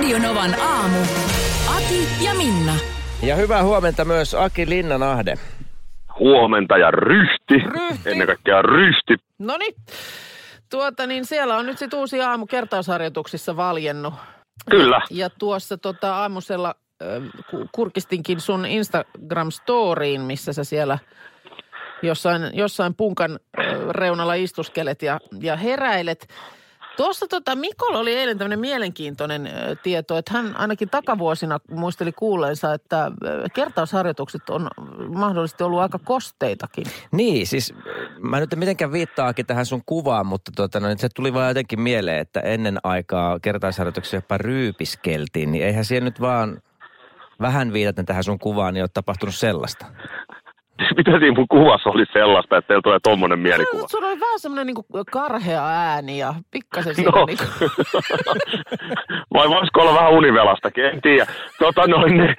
Radionovan 0.00 0.60
aamu. 0.60 0.98
Ati 1.76 2.24
ja 2.24 2.34
Minna. 2.34 2.72
Ja 3.22 3.36
hyvää 3.36 3.62
huomenta 3.62 4.04
myös 4.04 4.34
Aki 4.34 4.68
Linnanahde. 4.68 5.34
huomenta 6.18 6.78
ja 6.78 6.90
ryhti. 6.90 7.54
Ryhti. 7.54 8.10
Ennen 8.10 8.26
kaikkea 8.26 8.62
ryhti. 8.62 9.14
No 9.38 9.56
niin. 9.56 9.74
Tuota, 10.70 11.06
niin 11.06 11.24
siellä 11.24 11.56
on 11.56 11.66
nyt 11.66 11.78
sit 11.78 11.94
uusi 11.94 12.20
aamu 12.20 12.46
kertausharjoituksissa 12.46 13.56
valjennut. 13.56 14.14
Kyllä. 14.70 15.00
Ja 15.10 15.30
tuossa 15.30 15.78
tota, 15.78 16.16
aamusella 16.16 16.74
äh, 17.02 17.22
ku- 17.50 17.68
kurkistinkin 17.72 18.40
sun 18.40 18.66
Instagram-storiin, 18.66 20.20
missä 20.20 20.52
sä 20.52 20.64
siellä 20.64 20.98
jossain, 22.02 22.42
jossain 22.52 22.94
punkan 22.94 23.30
äh, 23.58 23.66
reunalla 23.90 24.34
istuskelet 24.34 25.02
ja, 25.02 25.18
ja 25.40 25.56
heräilet. 25.56 26.26
Tuossa 26.96 27.26
tota, 27.28 27.56
Mikolla 27.56 27.98
oli 27.98 28.14
eilen 28.14 28.38
tämmöinen 28.38 28.60
mielenkiintoinen 28.60 29.46
äh, 29.46 29.52
tieto, 29.82 30.18
että 30.18 30.32
hän 30.32 30.56
ainakin 30.56 30.90
takavuosina 30.90 31.60
muisteli 31.70 32.12
kuulleensa, 32.12 32.74
että 32.74 33.12
kertausharjoitukset 33.54 34.50
on 34.50 34.68
mahdollisesti 35.08 35.64
ollut 35.64 35.80
aika 35.80 35.98
kosteitakin. 35.98 36.84
Niin, 37.12 37.46
siis 37.46 37.74
mä 38.18 38.40
nyt 38.40 38.52
en 38.52 38.58
mitenkään 38.58 38.92
viittaakin 38.92 39.46
tähän 39.46 39.66
sun 39.66 39.82
kuvaan, 39.86 40.26
mutta 40.26 40.52
tuota, 40.56 40.80
no, 40.80 40.88
se 40.96 41.08
tuli 41.08 41.34
vaan 41.34 41.48
jotenkin 41.48 41.80
mieleen, 41.80 42.18
että 42.18 42.40
ennen 42.40 42.78
aikaa 42.82 43.40
kertaisharjoituksia 43.40 44.16
jopa 44.16 44.38
ryypiskeltiin, 44.38 45.52
niin 45.52 45.64
eihän 45.64 45.84
siihen 45.84 46.04
nyt 46.04 46.20
vaan 46.20 46.62
vähän 47.40 47.72
viitaten 47.72 48.06
tähän 48.06 48.24
sun 48.24 48.38
kuvaan, 48.38 48.74
niin 48.74 48.86
tapahtunut 48.94 49.34
sellaista. 49.34 49.86
Mitä 50.96 51.10
siinä 51.10 51.34
mun 51.36 51.48
kuvassa 51.48 51.90
oli 51.90 52.04
sellaista, 52.12 52.56
että 52.56 52.68
teillä 52.68 52.82
tulee 52.82 52.98
tommonen 53.02 53.38
mielikuva? 53.38 53.88
Sulla 53.88 54.06
oli 54.06 54.20
vähän 54.20 54.38
semmoinen 54.38 54.66
niinku 54.66 54.84
karhea 55.12 55.66
ääni 55.66 56.18
ja 56.18 56.34
pikkasen 56.50 56.94
siinä 56.94 57.10
No. 57.10 57.26
niinku... 57.26 57.44
Vai 59.34 59.48
voisiko 59.48 59.80
olla 59.80 59.94
vähän 59.94 60.12
univelastakin, 60.12 60.84
en 60.84 61.00
tiedä. 61.00 61.26
Tota 61.58 61.86
noin, 61.86 62.16
niin, 62.16 62.36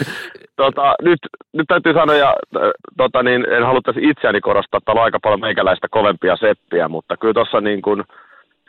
tota, 0.62 0.94
nyt, 1.02 1.18
nyt 1.52 1.66
täytyy 1.68 1.92
sanoa, 1.92 2.16
ja 2.16 2.36
äh, 2.56 2.62
tota, 2.96 3.22
niin, 3.22 3.46
en 3.52 3.66
halua 3.66 3.80
tässä 3.84 4.00
itseäni 4.04 4.40
korostaa, 4.40 4.78
että 4.78 4.92
on 4.92 4.98
aika 4.98 5.18
paljon 5.22 5.40
meikäläistä 5.40 5.86
kovempia 5.90 6.36
seppiä, 6.36 6.88
mutta 6.88 7.16
kyllä 7.16 7.34
tuossa 7.34 7.60
niin 7.60 7.82
kuin, 7.82 8.04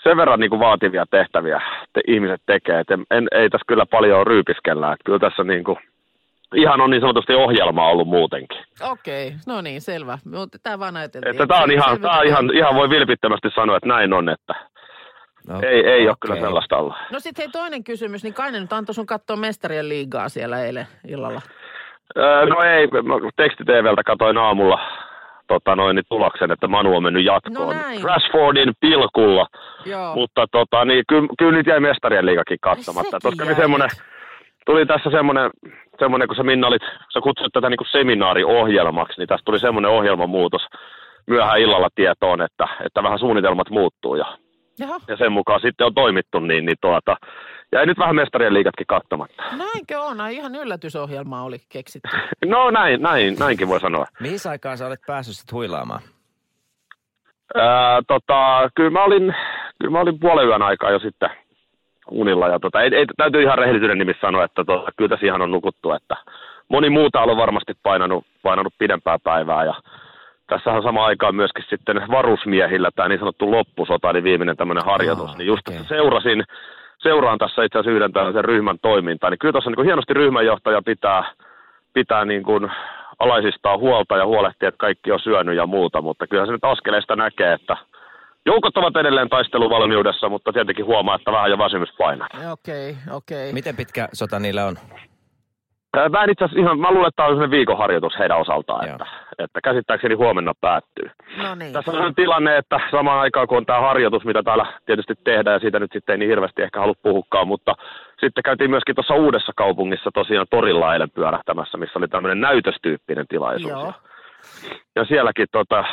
sen 0.03 0.17
verran 0.17 0.39
niin 0.39 0.49
kuin 0.49 0.59
vaativia 0.59 1.05
tehtäviä 1.11 1.61
te, 1.93 2.01
ihmiset 2.07 2.41
tekee, 2.45 2.79
että 2.79 2.93
en, 2.93 3.05
en, 3.11 3.27
ei 3.31 3.49
tässä 3.49 3.65
kyllä 3.67 3.85
paljon 3.85 4.27
ryypiskellä, 4.27 4.91
että 4.91 5.03
kyllä 5.05 5.19
tässä 5.19 5.43
niin 5.43 5.63
kuin, 5.63 5.77
ihan 6.55 6.81
on 6.81 6.89
niin 6.89 7.01
sanotusti 7.01 7.33
ohjelma 7.33 7.87
ollut 7.87 8.07
muutenkin. 8.07 8.59
Okei, 8.81 9.33
no 9.47 9.61
niin, 9.61 9.81
selvä. 9.81 10.17
Mutta 10.25 10.57
tämä 10.63 10.79
vaan 10.79 10.97
ajateltiin. 10.97 11.31
Että 11.31 11.47
tämä 11.47 11.61
on 11.63 11.71
ihan, 11.71 11.89
Selvä- 11.95 12.09
tää 12.09 12.19
on 12.19 12.25
ihan, 12.27 12.55
ihan 12.55 12.75
voi 12.75 12.89
vilpittömästi 12.89 13.49
sanoa, 13.55 13.77
että 13.77 13.89
näin 13.89 14.13
on, 14.13 14.29
että 14.29 14.53
No, 15.47 15.59
ei, 15.61 15.87
ei 15.87 16.01
ole 16.01 16.09
okei. 16.11 16.15
kyllä 16.21 16.35
sellaista 16.41 16.77
ollut. 16.77 16.93
No 17.11 17.19
sitten 17.19 17.43
hei 17.43 17.51
toinen 17.51 17.83
kysymys, 17.83 18.23
niin 18.23 18.33
kai 18.33 18.51
ne 18.51 18.59
nyt 18.59 18.73
antoi 18.73 18.95
sun 18.95 19.05
katsoa 19.05 19.35
mestarien 19.35 19.89
liigaa 19.89 20.29
siellä 20.29 20.63
eilen 20.63 20.87
illalla. 21.07 21.41
Öö, 22.17 22.45
no 22.45 22.61
ei, 22.61 22.87
mä 22.87 23.13
teksti-TVltä 23.35 24.03
katoin 24.03 24.37
aamulla 24.37 24.79
tota 25.47 25.75
noin, 25.75 25.95
niin 25.95 26.05
tuloksen, 26.09 26.51
että 26.51 26.67
Manu 26.67 26.95
on 26.95 27.03
mennyt 27.03 27.25
jatkoon. 27.25 27.75
No 27.75 27.81
näin. 27.81 28.03
Rashfordin 28.03 28.73
pilkulla, 28.79 29.47
Joo. 29.85 30.15
mutta 30.15 30.45
tota, 30.51 30.85
niin, 30.85 31.03
kyllä, 31.07 31.27
kyllä 31.39 31.51
nyt 31.57 31.67
jäi 31.67 31.79
mestarien 31.79 32.25
liigakin 32.25 32.57
katsomatta. 32.61 33.17
jäi. 33.23 33.47
oli 33.47 33.55
semmoinen, 33.55 33.89
tuli 34.65 34.85
tässä 34.85 35.09
semmoinen, 35.09 35.51
semmoinen, 35.99 36.27
kun 36.27 36.37
sä 36.37 36.43
Minna 36.43 36.67
olit, 36.67 36.81
sä 37.13 37.21
kutsut 37.23 37.53
tätä 37.53 37.69
niin 37.69 37.91
seminaariohjelmaksi, 37.91 39.19
niin 39.19 39.27
tässä 39.27 39.45
tuli 39.45 39.59
semmoinen 39.59 39.91
ohjelmamuutos 39.91 40.61
myöhään 41.27 41.59
illalla 41.59 41.89
tietoon, 41.95 42.41
että, 42.41 42.67
että 42.85 43.03
vähän 43.03 43.19
suunnitelmat 43.19 43.69
muuttuu 43.69 44.15
ja, 44.15 44.37
Jaha, 44.79 44.99
ja 45.07 45.17
sen 45.17 45.31
mukaan 45.31 45.61
sitten 45.61 45.87
on 45.87 45.93
toimittu, 45.93 46.39
niin, 46.39 46.65
niin 46.65 46.77
tuota, 46.81 47.15
jäi 47.71 47.85
nyt 47.85 47.97
vähän 47.97 48.15
mestarien 48.15 48.53
liigatkin 48.53 48.87
katsomatta. 48.87 49.43
näinkö 49.57 50.01
on? 50.01 50.21
Ai 50.21 50.35
Ihan 50.35 50.55
yllätysohjelma 50.55 51.43
oli 51.43 51.57
keksitty. 51.69 52.09
No 52.45 52.71
näin, 52.71 53.01
näin, 53.01 53.35
näinkin 53.39 53.67
voi 53.67 53.79
sanoa. 53.79 54.05
Mihin 54.19 54.39
aikaan 54.49 54.77
sä 54.77 54.87
olet 54.87 55.01
päässyt 55.07 55.35
sit 55.35 55.51
huilaamaan? 55.51 56.01
Ää, 57.55 58.01
tota, 58.07 58.69
kyllä 58.75 58.89
mä 58.89 59.03
olin, 59.03 59.35
kyllä 59.79 59.91
mä 59.91 59.99
olin 59.99 60.19
puolen 60.19 60.47
yön 60.47 60.61
aikaa 60.61 60.91
jo 60.91 60.99
sitten 60.99 61.29
unilla. 62.11 62.47
Ja 62.47 62.59
tota, 62.59 62.81
ei, 62.81 62.95
ei, 62.95 63.05
täytyy 63.17 63.41
ihan 63.41 63.57
rehellisyyden 63.57 63.97
nimissä 63.97 64.21
sanoa, 64.21 64.43
että 64.43 64.63
tota, 64.63 64.91
kyllä 64.97 65.09
tässä 65.09 65.25
ihan 65.25 65.41
on 65.41 65.51
nukuttu, 65.51 65.91
että 65.91 66.15
moni 66.69 66.89
muu 66.89 67.09
täällä 67.09 67.31
on 67.31 67.37
varmasti 67.37 67.73
painanut, 67.83 68.25
painanut 68.43 68.73
pidempää 68.77 69.17
päivää. 69.23 69.63
Ja 69.63 69.73
tässä 70.47 70.71
on 70.71 70.83
sama 70.83 71.05
aikaan 71.05 71.35
myöskin 71.35 71.65
sitten 71.69 72.01
varusmiehillä 72.11 72.89
tämä 72.95 73.09
niin 73.09 73.19
sanottu 73.19 73.51
loppusota, 73.51 74.09
eli 74.09 74.23
viimeinen 74.23 74.57
tämmöinen 74.57 74.85
harjoitus, 74.85 75.29
Aa, 75.29 75.37
niin 75.37 75.47
just 75.47 75.63
tässä 75.63 75.83
seurasin, 75.83 76.43
seuraan 76.97 77.37
tässä 77.37 77.63
itse 77.63 77.79
asiassa 77.79 77.95
yhden 77.95 78.13
tällaisen 78.13 78.45
ryhmän 78.45 78.77
toimintaa, 78.81 79.29
niin 79.29 79.39
kyllä 79.39 79.51
tuossa 79.51 79.69
niin 79.69 79.75
kuin 79.75 79.85
hienosti 79.85 80.13
ryhmänjohtaja 80.13 80.81
pitää, 80.81 81.23
pitää 81.93 82.25
niin 82.25 82.43
kuin 82.43 82.71
alaisistaan 83.19 83.79
huolta 83.79 84.17
ja 84.17 84.25
huolehtia, 84.25 84.69
että 84.69 84.77
kaikki 84.77 85.11
on 85.11 85.19
syönyt 85.19 85.55
ja 85.55 85.65
muuta, 85.65 86.01
mutta 86.01 86.27
kyllä 86.27 86.45
se 86.45 86.51
nyt 86.51 86.63
askeleesta 86.63 87.15
näkee, 87.15 87.53
että 87.53 87.77
joukot 88.45 88.77
ovat 88.77 88.95
edelleen 88.97 89.29
taisteluvalmiudessa, 89.29 90.29
mutta 90.29 90.53
tietenkin 90.53 90.85
huomaa, 90.85 91.15
että 91.15 91.31
vähän 91.31 91.51
jo 91.51 91.57
väsymys 91.57 91.89
painaa. 91.97 92.27
Okei, 92.51 92.95
okei. 93.11 93.53
Miten 93.53 93.75
pitkä 93.75 94.07
sota 94.13 94.39
niillä 94.39 94.65
on? 94.65 94.77
Ää, 95.97 96.09
Mä 96.09 96.23
en 96.23 96.29
itse 96.29 96.45
asiassa 96.45 96.61
ihan, 96.61 96.79
mä 96.79 96.91
luulen, 96.91 97.07
että 97.07 97.15
tämä 97.15 97.27
on 97.27 97.33
sellainen 97.33 97.57
viikon 97.57 97.77
harjoitus 97.77 98.19
heidän 98.19 98.37
osaltaan, 98.39 98.87
Joo. 98.87 98.95
että, 98.95 99.05
että 99.39 99.59
käsittääkseni 99.63 100.15
huomenna 100.15 100.53
päättyy. 100.61 101.11
No 101.37 101.55
niin. 101.55 101.73
Tässä 101.73 101.91
on 101.91 101.95
sellainen 101.95 102.15
tilanne, 102.15 102.57
että 102.57 102.79
samaan 102.91 103.19
aikaan 103.19 103.47
kun 103.47 103.57
on 103.57 103.65
tämä 103.65 103.81
harjoitus, 103.81 104.25
mitä 104.25 104.43
täällä 104.43 104.65
tietysti 104.85 105.13
tehdään, 105.23 105.53
ja 105.53 105.59
siitä 105.59 105.79
nyt 105.79 105.91
sitten 105.93 106.13
ei 106.13 106.17
niin 106.17 106.29
hirveästi 106.29 106.61
ehkä 106.61 106.79
halua 106.79 106.95
puhukaan, 107.03 107.47
mutta 107.47 107.75
sitten 108.19 108.43
käytiin 108.43 108.69
myöskin 108.69 108.95
tuossa 108.95 109.13
uudessa 109.13 109.51
kaupungissa 109.55 110.09
tosiaan 110.13 110.47
torilla 110.49 110.93
eilen 110.93 111.11
pyörähtämässä, 111.11 111.77
missä 111.77 111.99
oli 111.99 112.07
tämmöinen 112.07 112.41
näytöstyyppinen 112.41 113.27
tilaisuus. 113.27 113.71
Joo. 113.71 113.93
Ja 114.95 115.05
sielläkin 115.05 115.47
tota, 115.51 115.85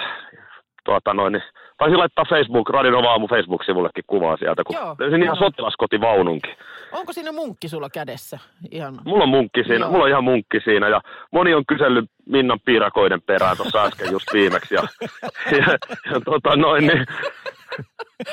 tuota 0.84 1.14
noin, 1.14 1.32
niin, 1.32 1.42
taisin 1.78 1.98
laittaa 1.98 2.24
Facebook, 2.28 2.70
Radionova 2.70 3.10
aamu 3.10 3.26
Facebook-sivullekin 3.26 4.04
kuvaa 4.06 4.36
sieltä, 4.36 4.64
kun 4.64 4.76
Joo, 4.76 4.96
löysin 4.98 5.22
ihan 5.22 5.36
sotilaskotivaununkin. 5.36 6.56
Onko 6.92 7.12
siinä 7.12 7.32
munkki 7.32 7.68
sulla 7.68 7.90
kädessä? 7.90 8.38
Ihan. 8.70 8.98
Mulla 9.04 9.22
on 9.22 9.28
munkki 9.28 9.64
siinä, 9.64 9.84
Joo. 9.84 9.90
mulla 9.90 10.04
on 10.04 10.10
ihan 10.10 10.24
munkki 10.24 10.60
siinä 10.60 10.88
ja 10.88 11.00
moni 11.32 11.54
on 11.54 11.66
kysellyt 11.66 12.10
Minnan 12.26 12.60
piirakoiden 12.64 13.22
perään 13.22 13.56
tuossa 13.56 13.84
äsken 13.84 14.12
just 14.12 14.32
viimeksi 14.32 14.74
ja, 14.74 14.82
ja, 15.58 15.78
ja 16.12 16.20
tota 16.24 16.56
noin 16.56 16.86
niin, 16.86 17.06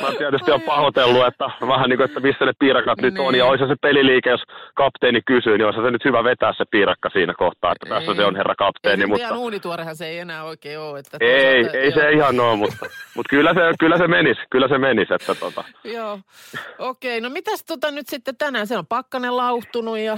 Mä 0.01 0.07
tietysti 0.17 0.51
on 0.51 0.61
pahoitellut, 0.61 1.27
että 1.27 1.45
vähän 1.67 1.89
niin 1.89 1.97
kuin, 1.97 2.05
että 2.09 2.19
missä 2.19 2.45
ne 2.45 2.51
piirakat 2.59 3.01
nyt 3.01 3.19
on. 3.19 3.31
Niin. 3.31 3.39
Ja 3.39 3.45
olisi 3.45 3.67
se 3.67 3.75
peliliike, 3.81 4.29
jos 4.29 4.43
kapteeni 4.75 5.21
kysyy, 5.25 5.57
niin 5.57 5.65
olisi 5.65 5.81
se 5.81 5.91
nyt 5.91 6.05
hyvä 6.05 6.23
vetää 6.23 6.53
se 6.57 6.63
piirakka 6.71 7.09
siinä 7.09 7.33
kohtaa, 7.33 7.71
että 7.71 7.95
tässä 7.95 8.11
Ei. 8.11 8.15
se 8.17 8.25
on 8.25 8.35
herra 8.35 8.51
Ei 8.51 8.55
kapteeni. 8.57 9.01
se 9.01 9.07
Mutta 9.07 9.37
uunituorehan 9.37 9.95
se 9.95 10.05
ei 10.07 10.19
enää 10.19 10.43
oikein 10.43 10.79
ole. 10.79 10.99
Että 10.99 11.17
ei, 11.19 11.69
ei 11.73 11.91
se 11.91 11.99
joo. 11.99 12.09
ihan 12.09 12.39
ole, 12.39 12.55
mutta, 12.55 12.85
mutta 13.15 13.29
kyllä, 13.29 13.53
se, 13.53 13.59
kyllä 13.79 13.97
se 13.97 14.07
menisi, 14.07 14.41
kyllä 14.49 14.67
se 14.67 14.77
menisi, 14.77 15.13
että 15.13 15.35
tota. 15.35 15.63
Joo. 15.83 16.19
Okei, 16.79 17.21
no 17.21 17.29
mitäs 17.29 17.65
tota 17.65 17.91
nyt 17.91 18.07
sitten 18.07 18.37
tänään? 18.37 18.67
Se 18.67 18.77
on 18.77 18.87
pakkanen 18.87 19.37
lauhtunut 19.37 19.97
ja... 19.97 20.17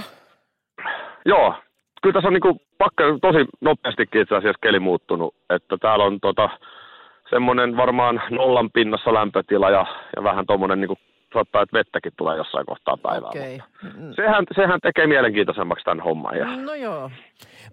Joo, 1.26 1.54
kyllä 2.02 2.12
tässä 2.12 2.28
on 2.28 2.32
niinku 2.32 2.60
pakka, 2.78 3.04
tosi 3.22 3.38
nopeastikin 3.60 4.20
itse 4.20 4.36
asiassa 4.36 4.58
keli 4.62 4.80
muuttunut, 4.80 5.34
että 5.50 5.76
täällä 5.80 6.04
on 6.04 6.20
tota, 6.20 6.50
semmoinen 7.30 7.76
varmaan 7.76 8.22
nollan 8.30 8.70
pinnassa 8.70 9.14
lämpötila 9.14 9.70
ja, 9.70 9.86
ja 10.16 10.22
vähän 10.22 10.46
tuommoinen 10.46 10.80
niinku, 10.80 10.96
saattaa, 11.34 11.62
että 11.62 11.78
vettäkin 11.78 12.12
tulee 12.16 12.36
jossain 12.36 12.66
kohtaa 12.66 12.96
päivää. 12.96 13.28
Okei. 13.28 13.58
mutta 13.82 14.14
Sehän, 14.16 14.44
sehän 14.56 14.80
tekee 14.82 15.06
mielenkiintoisemmaksi 15.06 15.84
tämän 15.84 16.04
homman. 16.04 16.38
Ja, 16.38 16.56
No 16.56 16.74
joo. 16.74 17.10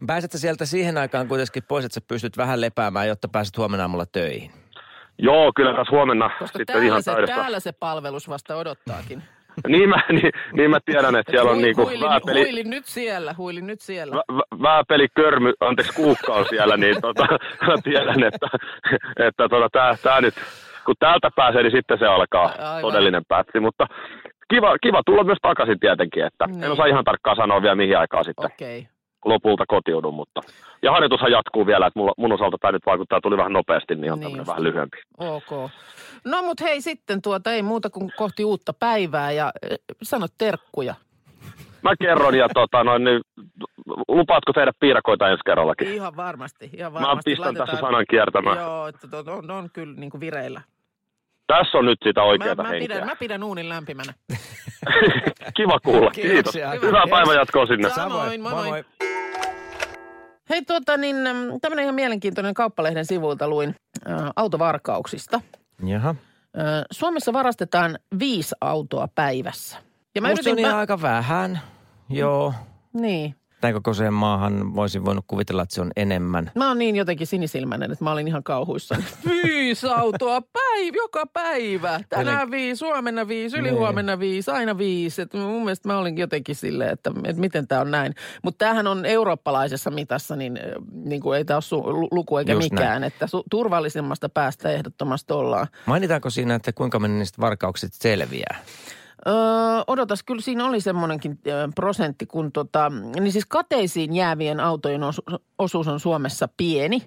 Pääset 0.08 0.32
sä 0.32 0.40
sieltä 0.40 0.66
siihen 0.66 0.98
aikaan 0.98 1.28
kuitenkin 1.28 1.64
pois, 1.68 1.86
että 1.86 1.94
sä 1.94 2.02
pystyt 2.08 2.38
vähän 2.38 2.62
lepäämään, 2.62 3.08
jotta 3.08 3.28
pääset 3.28 3.58
huomenna 3.58 3.84
aamulla 3.84 4.06
töihin? 4.06 4.52
joo, 5.18 5.52
kyllä 5.56 5.74
tässä 5.74 5.92
huomenna 5.96 6.30
Koska 6.30 6.46
sitten 6.46 6.66
täällä 6.66 6.86
ihan 6.86 7.04
se, 7.04 7.12
täydessä. 7.12 7.36
täällä 7.36 7.60
se 7.60 7.72
palvelus 7.72 8.30
vasta 8.30 8.56
odottaakin. 8.56 9.24
Niin, 9.68 9.90
mä, 9.90 9.96
niin, 10.12 10.32
niin 10.54 10.70
mä 10.70 10.80
tiedän, 10.86 11.16
että 11.16 11.32
siellä 11.32 11.52
on 11.52 11.62
niinku 11.62 11.82
huilin, 11.86 12.10
vääpeli, 12.10 12.44
huilin 12.44 12.70
nyt 12.70 12.86
siellä, 12.86 13.36
huilin 13.38 13.68
nyt 13.68 13.82
siellä. 13.82 14.16
vä, 14.16 14.24
vä- 14.32 14.62
vääpeli 14.64 15.08
körmy, 15.16 15.54
anteeksi 15.60 15.94
kuukka 15.94 16.34
on 16.34 16.46
siellä, 16.50 16.78
niin 16.78 17.02
tota, 17.02 17.26
mä 17.68 17.76
tiedän, 17.84 18.24
että, 18.24 18.48
että 19.20 19.50
tota, 19.50 19.70
tää, 19.72 19.96
tää 20.04 20.22
nyt, 20.22 20.34
kun 20.86 20.96
täältä 21.00 21.30
pääsee, 21.36 21.64
niin 21.64 21.72
sitten 21.72 22.00
se 22.00 22.06
alkaa 22.06 22.46
Aivan. 22.60 22.82
todellinen 22.82 23.24
pätsi, 23.28 23.60
mutta 23.60 23.88
kiva, 24.50 24.78
kiva 24.78 25.02
tulla 25.06 25.24
myös 25.24 25.38
takaisin 25.42 25.80
tietenkin, 25.80 26.26
että 26.26 26.46
Niin. 26.48 26.64
en 26.64 26.72
osaa 26.72 26.86
ihan 26.86 27.04
tarkkaan 27.04 27.36
sanoa 27.36 27.62
vielä 27.62 27.76
mihin 27.76 27.98
aikaan 27.98 28.26
sitten 28.26 28.46
Okei. 28.46 28.80
Okay. 28.80 28.95
Lopulta 29.26 29.64
kotiudun, 29.68 30.14
mutta 30.14 30.42
ja 30.82 30.92
harjoitushan 30.92 31.32
jatkuu 31.32 31.66
vielä, 31.68 31.88
että 31.88 32.00
mulla, 32.00 32.14
mun 32.18 32.32
osalta 32.34 32.58
tämä 32.62 32.72
nyt 32.72 32.86
vaikuttaa, 32.86 33.22
tuli 33.22 33.38
vähän 33.38 33.54
nopeasti, 33.54 33.96
niin 33.96 34.14
on 34.14 34.20
Niin 34.20 34.38
just. 34.38 34.48
vähän 34.48 34.64
lyhyempi. 34.64 34.98
Ok. 35.18 35.72
No 36.26 36.42
mut 36.44 36.62
hei 36.62 36.82
sitten 36.82 37.22
tuota 37.22 37.52
ei 37.54 37.62
muuta 37.62 37.90
kuin 37.90 38.12
kohti 38.18 38.46
uutta 38.46 38.74
päivää 38.74 39.32
ja 39.32 39.46
äh, 39.46 39.78
sano 40.04 40.28
terkkuja. 40.38 40.96
Mä 41.82 41.94
kerron 42.02 42.36
ja 42.36 42.48
tota, 42.54 42.84
noin, 42.84 43.04
niin, 43.04 43.22
lupaatko 44.08 44.54
tehdä 44.54 44.72
piirakoita 44.80 45.30
ensi 45.30 45.42
kerrallakin? 45.46 45.88
Ihan 45.88 46.16
varmasti, 46.16 46.70
ihan 46.78 46.94
Mä 46.94 47.00
varmasti. 47.00 47.32
pistän 47.32 47.56
tässä 47.56 47.78
sanan 47.78 48.06
kiertämään. 48.10 48.58
Joo, 48.58 48.88
että 48.88 49.08
to, 49.08 49.24
on, 49.28 49.52
on 49.52 49.70
kyllä 49.74 49.96
niin 49.96 50.10
kuin 50.10 50.22
vireillä. 50.22 50.62
Tässä 51.48 51.78
on 51.78 51.86
nyt 51.86 52.00
sitä 52.04 52.22
Mä, 52.22 52.26
oikeaa 52.26 52.56
mä, 52.56 52.64
henkeä. 52.64 52.80
pidän, 52.80 53.06
mä 53.06 53.16
pidän 53.16 53.44
uunin 53.44 53.70
lämpimänä. 53.70 54.14
Kiva 55.58 55.80
kuulla, 55.80 56.12
kiitos. 56.12 56.32
Kiitoksia. 56.32 56.72
Hyvää 56.72 57.04
päivänjatkoa 57.10 57.66
sinne. 57.66 57.90
Samoin, 57.90 58.42
moi 58.42 58.54
moi. 58.54 58.84
Hei 60.50 60.62
tuota 60.62 60.98
niin, 60.98 61.16
tämmöinen 61.62 61.84
ihan 61.84 61.96
mielenkiintoinen 61.96 62.54
kauppalehden 62.54 63.06
sivuilta 63.06 63.48
luin 63.48 63.76
äh, 64.10 64.30
autovarkauksista. 64.36 65.42
Jaha. 65.86 66.10
Äh, 66.10 66.16
Suomessa 66.92 67.34
varastetaan 67.34 68.00
viisi 68.20 68.56
autoa 68.62 69.08
päivässä. 69.16 69.78
Ja 70.16 70.22
mä 70.22 70.28
Musta 70.28 70.44
se 70.44 70.50
on 70.50 70.54
yritin, 70.54 70.66
ihan 70.66 70.76
mä, 70.76 70.80
aika 70.80 71.02
vähän. 71.02 71.62
Joo. 72.10 72.54
niin, 72.94 73.36
Näin 73.62 73.74
kokoiseen 73.74 74.14
maahan 74.14 74.76
voisin 74.76 75.06
voinut 75.06 75.26
kuvitella, 75.28 75.64
että 75.64 75.76
se 75.76 75.82
on 75.82 75.92
enemmän. 75.96 76.52
mä 76.56 76.68
oon 76.68 76.78
niin 76.78 76.96
jotenkin 76.96 77.28
sinisilmäinen, 77.28 77.92
että 77.92 78.04
mä 78.04 78.12
olin 78.12 78.28
ihan 78.28 78.44
kauhuissani. 78.44 79.04
viisi 79.44 79.88
autoa 79.88 80.42
päivä, 80.42 80.96
joka 80.96 81.24
päivä. 81.34 82.00
Tänään 82.10 82.52
viisi, 82.52 82.86
huomenna 82.86 83.28
viisi, 83.28 83.58
Niin. 83.58 83.66
ylihuomenna 83.66 84.20
viisi, 84.20 84.52
aina 84.52 84.78
viisi. 84.78 85.22
Et 85.22 85.34
mun 85.34 85.64
mielestä 85.64 85.90
mä 85.90 85.98
olin 85.98 86.18
jotenkin 86.18 86.56
silleen, 86.56 86.90
että, 86.94 87.12
että 87.24 87.40
miten 87.42 87.68
tämä 87.68 87.82
on 87.82 87.92
näin. 87.92 88.14
Mutta 88.44 88.58
tämähän 88.58 88.88
on 88.88 89.06
eurooppalaisessa 89.06 89.92
mitassa, 89.92 90.36
niin, 90.36 90.58
äh, 90.58 90.64
niin 90.92 91.22
kuin 91.22 91.38
ei 91.38 91.46
tämä 91.46 91.60
ole 91.72 92.08
luku 92.12 92.38
eikä 92.38 92.54
Just 92.54 92.72
mikään. 92.72 93.04
Että 93.04 93.26
su- 93.26 93.44
turvallisemmasta 93.50 94.30
päästä 94.30 94.70
ehdottomasti 94.70 95.34
ollaan. 95.34 95.68
Mainitaanko 95.86 96.30
siinä, 96.30 96.56
että 96.56 96.72
kuinka 96.74 97.00
moni 97.00 97.14
niistä 97.14 97.42
varkauksista 97.42 97.98
selviää? 98.02 98.56
Öö, 99.28 99.34
odotas, 99.88 100.24
kyllä 100.24 100.42
siinä 100.42 100.66
oli 100.66 100.82
semmoinenkin 100.82 101.40
prosentti, 101.76 102.26
kun 102.26 102.52
tota, 102.52 102.92
niin 103.20 103.32
siis 103.32 103.46
kateisiin 103.46 104.16
jäävien 104.16 104.60
autojen 104.60 105.04
osu, 105.04 105.22
osuus 105.58 105.88
on 105.88 106.00
Suomessa 106.00 106.50
pieni. 106.58 107.02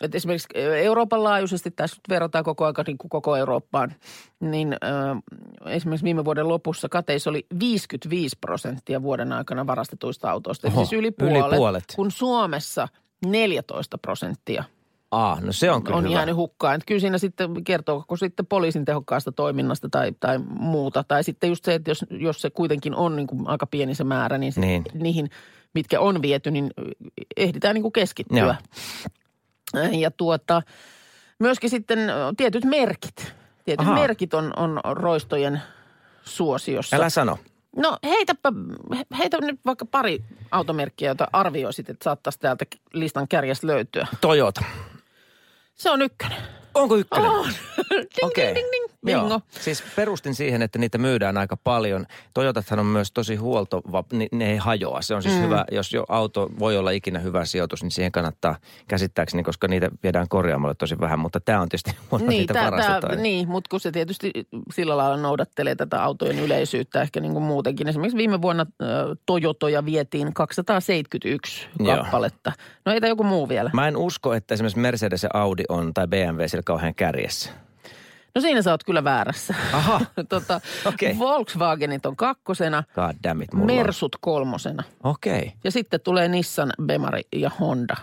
Et 0.00 0.14
esimerkiksi 0.14 0.48
Euroopan 0.82 1.24
laajuisesti, 1.24 1.70
tässä 1.70 1.96
nyt 1.96 2.08
verrataan 2.08 2.44
koko 2.44 2.64
ajan 2.64 2.74
niin 2.86 2.98
kuin 2.98 3.08
koko 3.08 3.36
Eurooppaan, 3.36 3.94
niin 4.40 4.72
ö, 4.72 4.76
esimerkiksi 5.66 6.04
viime 6.04 6.24
vuoden 6.24 6.48
lopussa 6.48 6.88
kateissa 6.88 7.30
oli 7.30 7.46
55 7.60 8.36
prosenttia 8.40 9.02
vuoden 9.02 9.32
aikana 9.32 9.66
varastetuista 9.66 10.30
autoista. 10.30 10.66
Eli 10.66 10.74
Oho, 10.74 10.84
siis 10.84 10.92
yli 10.92 11.06
yli 11.22 11.38
puolet, 11.40 11.56
puolet. 11.56 11.84
kun 11.96 12.10
Suomessa 12.10 12.88
14 13.26 13.98
prosenttia 13.98 14.64
Ah, 15.16 15.42
no 15.42 15.52
se 15.52 15.70
on 15.70 15.82
kyllä 15.84 15.96
on 15.96 16.04
hyvä. 16.04 16.14
jäänyt 16.14 16.36
hukkaan. 16.36 16.74
Että 16.74 16.86
kyllä 16.86 17.00
siinä 17.00 17.18
sitten 17.18 17.64
kertooko 17.64 18.16
sitten 18.16 18.46
poliisin 18.46 18.84
tehokkaasta 18.84 19.32
toiminnasta 19.32 19.88
tai, 19.88 20.12
tai 20.20 20.38
muuta. 20.48 21.04
Tai 21.08 21.24
sitten 21.24 21.48
just 21.50 21.64
se, 21.64 21.74
että 21.74 21.90
jos, 21.90 22.04
jos 22.10 22.40
se 22.42 22.50
kuitenkin 22.50 22.94
on 22.94 23.16
niin 23.16 23.26
kuin 23.26 23.46
aika 23.48 23.66
pieni 23.66 23.94
se 23.94 24.04
määrä, 24.04 24.38
niin, 24.38 24.52
sit 24.52 24.60
Niin. 24.60 24.84
niihin, 24.94 25.30
mitkä 25.74 26.00
on 26.00 26.22
viety, 26.22 26.50
niin 26.50 26.70
ehditään 27.36 27.74
niin 27.74 27.82
kuin 27.82 27.92
keskittyä. 27.92 28.38
Joo. 29.74 29.84
Ja 29.92 30.10
tuota, 30.10 30.62
myöskin 31.38 31.70
sitten 31.70 31.98
tietyt 32.36 32.64
merkit. 32.64 33.34
Tietyt 33.64 33.86
Ahaa. 33.86 33.94
merkit 34.00 34.34
on, 34.34 34.52
on 34.56 34.80
roistojen 34.84 35.62
suosiossa. 36.24 36.96
Älä 36.96 37.10
sano. 37.10 37.38
No 37.76 37.96
heitäpä, 38.04 38.52
heitä 39.18 39.38
nyt 39.40 39.60
vaikka 39.66 39.84
pari 39.86 40.24
automerkkiä, 40.50 41.10
jota 41.10 41.26
arvioisit, 41.32 41.90
että 41.90 42.04
saattaisi 42.04 42.38
täältä 42.38 42.64
listan 42.92 43.28
kärjestä 43.28 43.66
löytyä. 43.66 44.06
Toyota. 44.20 44.64
Se 45.76 45.90
on 45.90 46.02
ykkönen. 46.02 46.38
Onko 46.74 46.96
ykkönen? 46.96 47.30
On. 47.30 47.52
Ding, 48.00 48.24
Okei. 48.24 48.44
ding, 48.44 48.56
ding, 48.56 48.72
ding. 48.72 48.86
Bingo. 49.06 49.28
Joo. 49.28 49.40
Siis 49.48 49.82
perustin 49.96 50.34
siihen, 50.34 50.62
että 50.62 50.78
niitä 50.78 50.98
myydään 50.98 51.36
aika 51.36 51.56
paljon. 51.56 52.06
Toyotathan 52.34 52.78
on 52.78 52.86
myös 52.86 53.12
tosi 53.12 53.36
huolto, 53.36 53.82
ne, 54.12 54.26
ne 54.32 54.50
ei 54.50 54.56
hajoa. 54.56 55.02
Se 55.02 55.14
on 55.14 55.22
siis 55.22 55.34
mm. 55.34 55.42
hyvä, 55.42 55.64
jos 55.70 55.92
jo 55.92 56.04
auto 56.08 56.50
voi 56.58 56.76
olla 56.76 56.90
ikinä 56.90 57.18
hyvä 57.18 57.44
sijoitus, 57.44 57.82
niin 57.82 57.90
siihen 57.90 58.12
kannattaa 58.12 58.56
käsittääkseni, 58.88 59.42
koska 59.42 59.68
niitä 59.68 59.90
viedään 60.02 60.28
korjaamalle 60.28 60.74
tosi 60.74 61.00
vähän. 61.00 61.18
Mutta 61.18 61.40
tämä 61.40 61.60
on 61.60 61.68
tietysti 61.68 61.90
huono, 62.10 62.26
Niin, 62.26 62.38
niitä 62.38 62.54
tää, 62.54 62.70
tää, 63.00 63.16
niin, 63.16 63.48
mutta 63.48 63.68
kun 63.70 63.80
se 63.80 63.92
tietysti 63.92 64.32
sillä 64.74 64.96
lailla 64.96 65.16
noudattelee 65.16 65.74
tätä 65.74 66.02
autojen 66.02 66.38
yleisyyttä 66.38 67.02
ehkä 67.02 67.20
niin 67.20 67.32
kuin 67.32 67.44
muutenkin. 67.44 67.88
Esimerkiksi 67.88 68.18
viime 68.18 68.42
vuonna 68.42 68.66
Toyotoja 69.26 69.84
vietiin 69.84 70.34
271 70.34 71.68
Joo. 71.78 71.96
kappaletta. 71.96 72.52
No 72.84 72.92
ei 72.92 73.00
tämä 73.00 73.08
joku 73.08 73.24
muu 73.24 73.48
vielä. 73.48 73.70
Mä 73.72 73.88
en 73.88 73.96
usko, 73.96 74.34
että 74.34 74.54
esimerkiksi 74.54 74.78
Mercedes 74.78 75.22
ja 75.22 75.30
Audi 75.34 75.62
on, 75.68 75.94
tai 75.94 76.06
BMW 76.06 76.42
siellä 76.46 76.62
kauhean 76.62 76.94
kärjessä. 76.94 77.65
No 78.36 78.40
siinä 78.40 78.62
sä 78.62 78.70
oot 78.70 78.84
kyllä 78.84 79.04
väärässä. 79.04 79.54
Aha. 79.72 80.00
tota, 80.28 80.60
Okei. 80.84 81.18
Volkswagenit 81.18 82.06
on 82.06 82.16
kakkosena, 82.16 82.84
God 82.94 83.16
damn 83.24 83.42
it, 83.42 83.52
mulla 83.52 83.72
Mersut 83.72 84.16
kolmosena. 84.20 84.82
on. 85.04 85.10
Okei. 85.10 85.52
Ja 85.64 85.70
sitten 85.70 86.00
tulee 86.00 86.28
Nissan, 86.28 86.72
Bemari 86.82 87.22
ja 87.36 87.50
Honda. 87.60 87.96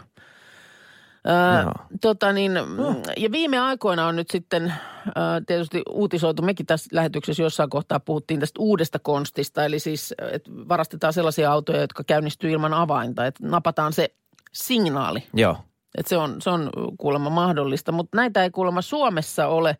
Öö, 1.27 1.61
Joo. 1.61 1.71
tota 2.01 2.33
niin, 2.33 2.51
mm, 2.51 3.01
ja 3.17 3.31
viime 3.31 3.59
aikoina 3.59 4.07
on 4.07 4.15
nyt 4.15 4.31
sitten 4.31 4.73
öö, 5.07 5.13
tietysti 5.47 5.81
uutisoitu, 5.89 6.41
mekin 6.41 6.65
tässä 6.65 6.89
lähetyksessä 6.91 7.43
jossain 7.43 7.69
kohtaa 7.69 7.99
puhuttiin 7.99 8.39
tästä 8.39 8.59
uudesta 8.59 8.99
konstista, 8.99 9.65
eli 9.65 9.79
siis, 9.79 10.13
että 10.31 10.51
varastetaan 10.51 11.13
sellaisia 11.13 11.51
autoja, 11.51 11.81
jotka 11.81 12.03
käynnistyy 12.03 12.51
ilman 12.51 12.73
avainta, 12.73 13.25
että 13.25 13.47
napataan 13.47 13.93
se 13.93 14.09
signaali, 14.53 15.23
Joo. 15.33 15.57
että 15.97 16.09
se 16.09 16.17
on, 16.17 16.41
se 16.41 16.49
on 16.49 16.69
kuulemma 16.97 17.29
mahdollista, 17.29 17.91
mutta 17.91 18.17
näitä 18.17 18.43
ei 18.43 18.51
kuulemma 18.51 18.81
Suomessa 18.81 19.47
ole. 19.47 19.77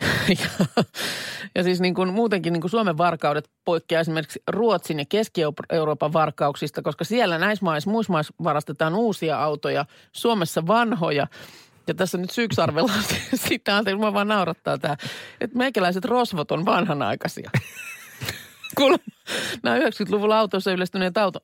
ja, 0.40 0.74
ja 1.54 1.62
siis 1.62 1.80
niin 1.80 1.94
kuin 1.94 2.12
muutenkin 2.12 2.52
niin 2.52 2.60
kuin 2.60 2.70
Suomen 2.70 2.98
varkaudet 2.98 3.50
poikkeaa 3.64 4.00
esimerkiksi 4.00 4.42
Ruotsin 4.48 4.98
ja 4.98 5.04
Keski-Euroopan 5.08 6.12
varkauksista, 6.12 6.82
koska 6.82 7.04
siellä 7.04 7.38
näissä 7.38 7.64
maissa, 7.64 7.90
muissa 7.90 8.12
maissa 8.12 8.34
varastetaan 8.44 8.94
uusia 8.94 9.42
autoja, 9.42 9.84
Suomessa 10.12 10.66
vanhoja. 10.66 11.26
Ja 11.86 11.94
tässä 11.94 12.18
nyt 12.18 12.30
syyksi 12.30 12.60
arvellaan 12.60 13.04
sitä, 13.34 13.76
anteeksi, 13.76 14.00
mä 14.00 14.12
vaan 14.12 14.28
naurattaa 14.28 14.78
tämä, 14.78 14.96
että 15.40 15.58
meikäläiset 15.58 16.04
rosvot 16.04 16.52
on 16.52 16.64
vanhanaikaisia. 16.64 17.50
Kuulemma 18.76 19.04
nämä 19.62 19.78
90-luvulla 19.78 20.38
autoissa 20.38 20.72
yleistyneet 20.72 21.18
auto, 21.18 21.38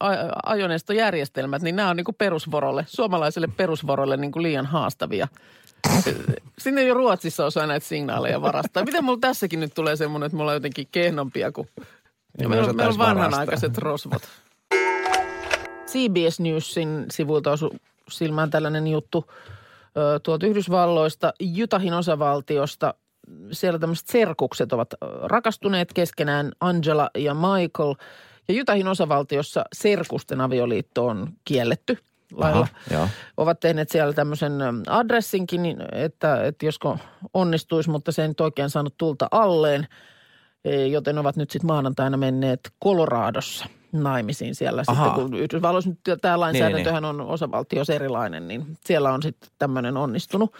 ajoneistojärjestelmät, 0.46 1.62
niin 1.62 1.76
nämä 1.76 1.90
on 1.90 1.96
niin 1.96 2.04
kuin 2.04 2.14
perusvorolle, 2.14 2.84
suomalaiselle 2.88 3.48
perusvorolle 3.56 4.16
niin 4.16 4.32
kuin 4.32 4.42
liian 4.42 4.66
haastavia. 4.66 5.28
Sinne 6.58 6.82
jo 6.82 6.94
Ruotsissa 6.94 7.46
osaa 7.46 7.66
näitä 7.66 7.86
signaaleja 7.86 8.42
varastaa. 8.42 8.84
Miten 8.84 9.04
mulla 9.04 9.18
tässäkin 9.20 9.60
nyt 9.60 9.74
tulee 9.74 9.96
semmoinen, 9.96 10.26
että 10.26 10.36
mulla 10.36 10.50
on 10.50 10.56
jotenkin 10.56 10.88
kehnompia 10.92 11.52
kuin... 11.52 11.68
Niin 12.38 12.50
meillä, 12.50 12.66
me 12.66 12.70
on, 12.70 12.76
meillä 12.76 12.92
on 12.92 12.98
vanhanaikaiset 12.98 13.78
rosvot. 13.78 14.22
CBS 15.86 16.40
Newsin 16.40 17.06
sivuilta 17.10 17.50
osui 17.50 17.70
silmään 18.10 18.50
tällainen 18.50 18.86
juttu 18.86 19.30
tuolta 20.22 20.46
Yhdysvalloista, 20.46 21.32
Utahin 21.62 21.94
osavaltiosta. 21.94 22.94
Siellä 23.52 23.78
tämmöiset 23.78 24.06
serkukset 24.06 24.72
ovat 24.72 24.94
rakastuneet 25.22 25.92
keskenään, 25.92 26.52
Angela 26.60 27.10
ja 27.18 27.34
Michael. 27.34 27.94
Ja 28.48 28.62
Utahin 28.62 28.88
osavaltiossa 28.88 29.64
serkusten 29.74 30.40
avioliitto 30.40 31.06
on 31.06 31.28
kielletty 31.44 31.98
lailla. 32.34 32.66
Aha. 32.94 33.08
Ovat 33.36 33.60
tehneet 33.60 33.90
siellä 33.90 34.12
tämmöisen 34.12 34.60
ö, 34.60 34.66
adressinkin, 34.86 35.62
niin 35.62 35.76
että, 35.92 36.44
että 36.44 36.66
josko 36.66 36.98
onnistuisi, 37.34 37.90
mutta 37.90 38.12
se 38.12 38.22
ei 38.22 38.28
nyt 38.28 38.40
oikein 38.40 38.70
saanut 38.70 38.94
tulta 38.98 39.28
alleen. 39.30 39.86
E, 40.64 40.86
Joten 40.86 41.18
ovat 41.18 41.36
nyt 41.36 41.50
sitten 41.50 41.66
maanantaina 41.66 42.16
menneet 42.16 42.60
Koloraadossa 42.78 43.66
naimisiin 43.92 44.54
siellä. 44.54 44.82
Ahaa. 44.86 45.06
Sitten 45.06 45.24
kun 45.30 45.38
Yhdysvalloissa 45.38 45.90
nyt 45.90 46.20
tämä 46.20 46.40
lainsäädäntöhän 46.40 47.02
Niin, 47.02 47.10
on 47.10 47.20
osavaltiossa 47.20 47.94
erilainen, 47.94 48.48
niin 48.48 48.78
siellä 48.84 49.12
on 49.12 49.22
sitten 49.22 49.50
tämmöinen 49.58 49.96
onnistunut. 49.96 50.54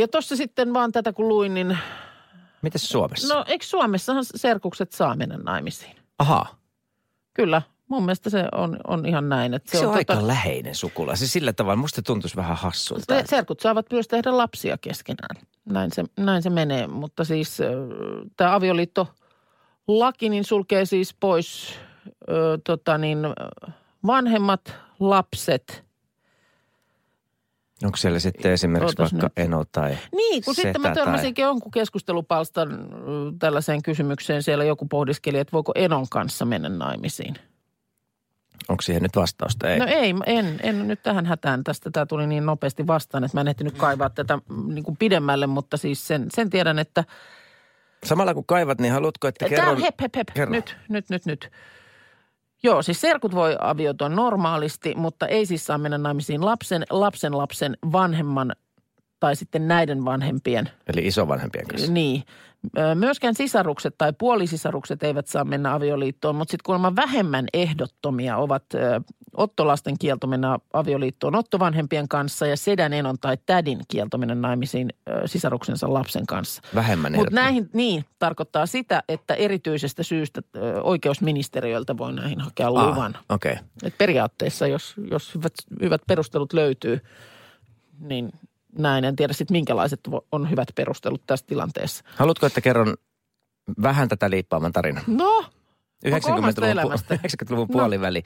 Ja 0.00 0.08
tuossa 0.08 0.36
sitten 0.36 0.74
vaan 0.74 0.92
tätä 0.92 1.12
kun 1.12 1.28
luin, 1.28 1.54
niin 1.54 1.78
Mites 2.62 2.88
Suomessa? 2.88 3.34
no 3.34 3.44
eikö 3.48 3.64
Suomessahan 3.64 4.24
serkukset 4.24 4.92
saa 4.92 5.14
mennä 5.16 5.36
naimisiin? 5.36 5.96
Aha. 6.18 6.46
Kyllä, 7.34 7.62
mun 7.88 8.02
mielestä 8.02 8.30
se 8.30 8.44
on, 8.52 8.76
on 8.86 9.06
ihan 9.06 9.28
näin. 9.28 9.54
Että 9.54 9.70
Se, 9.70 9.78
se 9.78 9.86
on, 9.86 9.94
tota- 9.94 9.96
aika 9.96 10.26
läheinen 10.26 10.74
sukula. 10.74 11.16
Se 11.16 11.26
sillä 11.26 11.52
tavalla, 11.52 11.76
musta 11.76 12.02
tuntuisi 12.02 12.36
vähän 12.36 12.56
hassulta. 12.56 13.04
Se- 13.08 13.24
Serkut 13.26 13.60
saavat 13.60 13.86
myös 13.92 14.08
tehdä 14.08 14.36
lapsia 14.36 14.78
keskenään. 14.78 15.36
Näin 15.64 15.90
se, 15.92 16.04
näin 16.16 16.42
se 16.42 16.50
menee, 16.50 16.86
mutta 16.86 17.24
siis 17.24 17.58
tämä 18.36 18.54
avioliitto 18.54 19.08
laki 19.88 20.28
niin 20.28 20.44
sulkee 20.44 20.84
siis 20.84 21.14
pois 21.14 21.74
ö, 22.30 22.58
tota 22.64 22.98
niin, 22.98 23.18
vanhemmat, 24.06 24.74
lapset 25.00 25.86
Onko 27.84 27.96
siellä 27.96 28.18
sitten 28.18 28.52
esimerkiksi 28.52 28.94
Ootas 29.02 29.12
vaikka 29.12 29.26
nyt. 29.26 29.46
Eno 29.46 29.64
tai 29.72 29.98
Niin, 30.16 30.44
kun 30.44 30.54
sitten 30.54 30.80
mä 30.82 30.94
törmäsinkin 30.94 31.42
jonkun 31.42 31.70
keskustelupalstan 31.70 32.88
tällaiseen 33.38 33.82
kysymykseen. 33.82 34.42
Siellä 34.42 34.64
joku 34.64 34.86
pohdiskeli, 34.86 35.38
että 35.38 35.52
voiko 35.52 35.72
Enon 35.74 36.06
kanssa 36.10 36.44
mennä 36.44 36.68
naimisiin. 36.68 37.34
Onko 38.68 38.82
siihen 38.82 39.02
nyt 39.02 39.16
vastausta? 39.16 39.70
Ei. 39.70 39.78
No 39.78 39.86
ei, 39.88 40.14
en, 40.26 40.60
en 40.62 40.88
nyt 40.88 41.02
tähän 41.02 41.26
hätään. 41.26 41.64
Tästä 41.64 41.90
tämä 41.90 42.06
tuli 42.06 42.26
niin 42.26 42.46
nopeasti 42.46 42.86
vastaan, 42.86 43.24
että 43.24 43.36
mä 43.36 43.40
en 43.40 43.48
ehtinyt 43.48 43.76
kaivaa 43.76 44.10
tätä 44.10 44.36
mm, 44.36 44.74
niin 44.74 44.84
kuin 44.84 44.96
pidemmälle, 44.96 45.46
mutta 45.46 45.76
siis 45.76 46.06
sen, 46.06 46.26
sen 46.34 46.50
tiedän, 46.50 46.78
että... 46.78 47.04
Samalla 48.04 48.34
kun 48.34 48.46
kaivat, 48.46 48.80
niin 48.80 48.92
haluatko, 48.92 49.28
että 49.28 49.48
Tämä 49.48 49.56
kerron... 49.56 49.76
on 49.76 49.82
hep, 49.82 50.00
hep, 50.00 50.16
hep. 50.16 50.28
kerro. 50.34 50.52
Nyt, 50.52 50.76
nyt, 50.88 51.10
nyt, 51.10 51.26
nyt. 51.26 51.50
Joo, 52.62 52.82
siis 52.82 53.00
serkut 53.00 53.34
voi 53.34 53.56
avioitua 53.60 54.08
normaalisti, 54.08 54.94
mutta 54.94 55.26
ei 55.26 55.46
siis 55.46 55.66
saa 55.66 55.78
mennä 55.78 55.98
naimisiin 55.98 56.44
lapsen, 56.44 56.84
lapsen 56.90 57.38
lapsen 57.38 57.76
vanhemman 57.92 58.52
tai 59.20 59.36
sitten 59.36 59.68
näiden 59.68 60.04
vanhempien 60.04 60.70
Eli 60.86 61.06
isovanhempien 61.06 61.66
kanssa. 61.66 61.92
Niin. 61.92 62.22
Myöskään 62.94 63.34
sisarukset 63.34 63.94
tai 63.98 64.12
puolisisarukset 64.18 65.02
eivät 65.02 65.26
saa 65.26 65.44
mennä 65.44 65.74
avioliittoon, 65.74 66.36
mutta 66.36 66.50
sitten 66.52 66.64
kuulemma 66.64 66.96
vähemmän 66.96 67.44
ehdottomia 67.52 68.36
ovat 68.36 68.64
ottolasten 69.36 69.98
kielto 69.98 70.26
mennä 70.26 70.58
avioliittoon 70.72 71.34
ottovanhempien 71.34 72.08
kanssa 72.08 72.46
ja 72.46 72.56
sedän 72.56 72.92
enon 72.92 73.16
tai 73.20 73.38
tädin 73.46 73.80
kielto 73.88 74.18
mennä 74.18 74.34
naimisiin 74.34 74.88
sisaruksensa 75.26 75.92
lapsen 75.92 76.26
kanssa. 76.26 76.62
Vähemmän 76.74 77.12
Mutta 77.16 77.34
näihin, 77.34 77.70
niin, 77.72 78.04
tarkoittaa 78.18 78.66
sitä, 78.66 79.02
että 79.08 79.34
erityisestä 79.34 80.02
syystä 80.02 80.42
oikeusministeriöltä 80.82 81.98
voi 81.98 82.12
näihin 82.12 82.40
hakea 82.40 82.66
Ah, 82.66 82.72
luvan. 82.88 83.18
Okei. 83.28 83.52
Okay. 83.52 83.64
Et 83.82 83.98
periaatteessa, 83.98 84.66
jos, 84.66 84.94
jos 85.10 85.34
hyvät, 85.34 85.54
hyvät 85.82 86.00
perustelut 86.06 86.52
löytyy, 86.52 87.00
niin 88.00 88.32
näin. 88.78 89.04
En 89.04 89.16
tiedä 89.16 89.32
sitten 89.32 89.54
minkälaiset 89.54 90.00
on 90.32 90.50
hyvät 90.50 90.68
perustelut 90.74 91.22
tässä 91.26 91.46
tilanteessa. 91.46 92.04
Haluatko, 92.16 92.46
että 92.46 92.60
kerron 92.60 92.94
vähän 93.82 94.08
tätä 94.08 94.30
liippaaman 94.30 94.72
tarinan? 94.72 95.04
No, 95.06 95.44
90-luvun, 96.06 96.38
omasta 96.38 96.68
elämästä? 96.68 97.14
90-luvun 97.26 97.66
No. 97.68 97.72
puoliväli. 97.72 98.22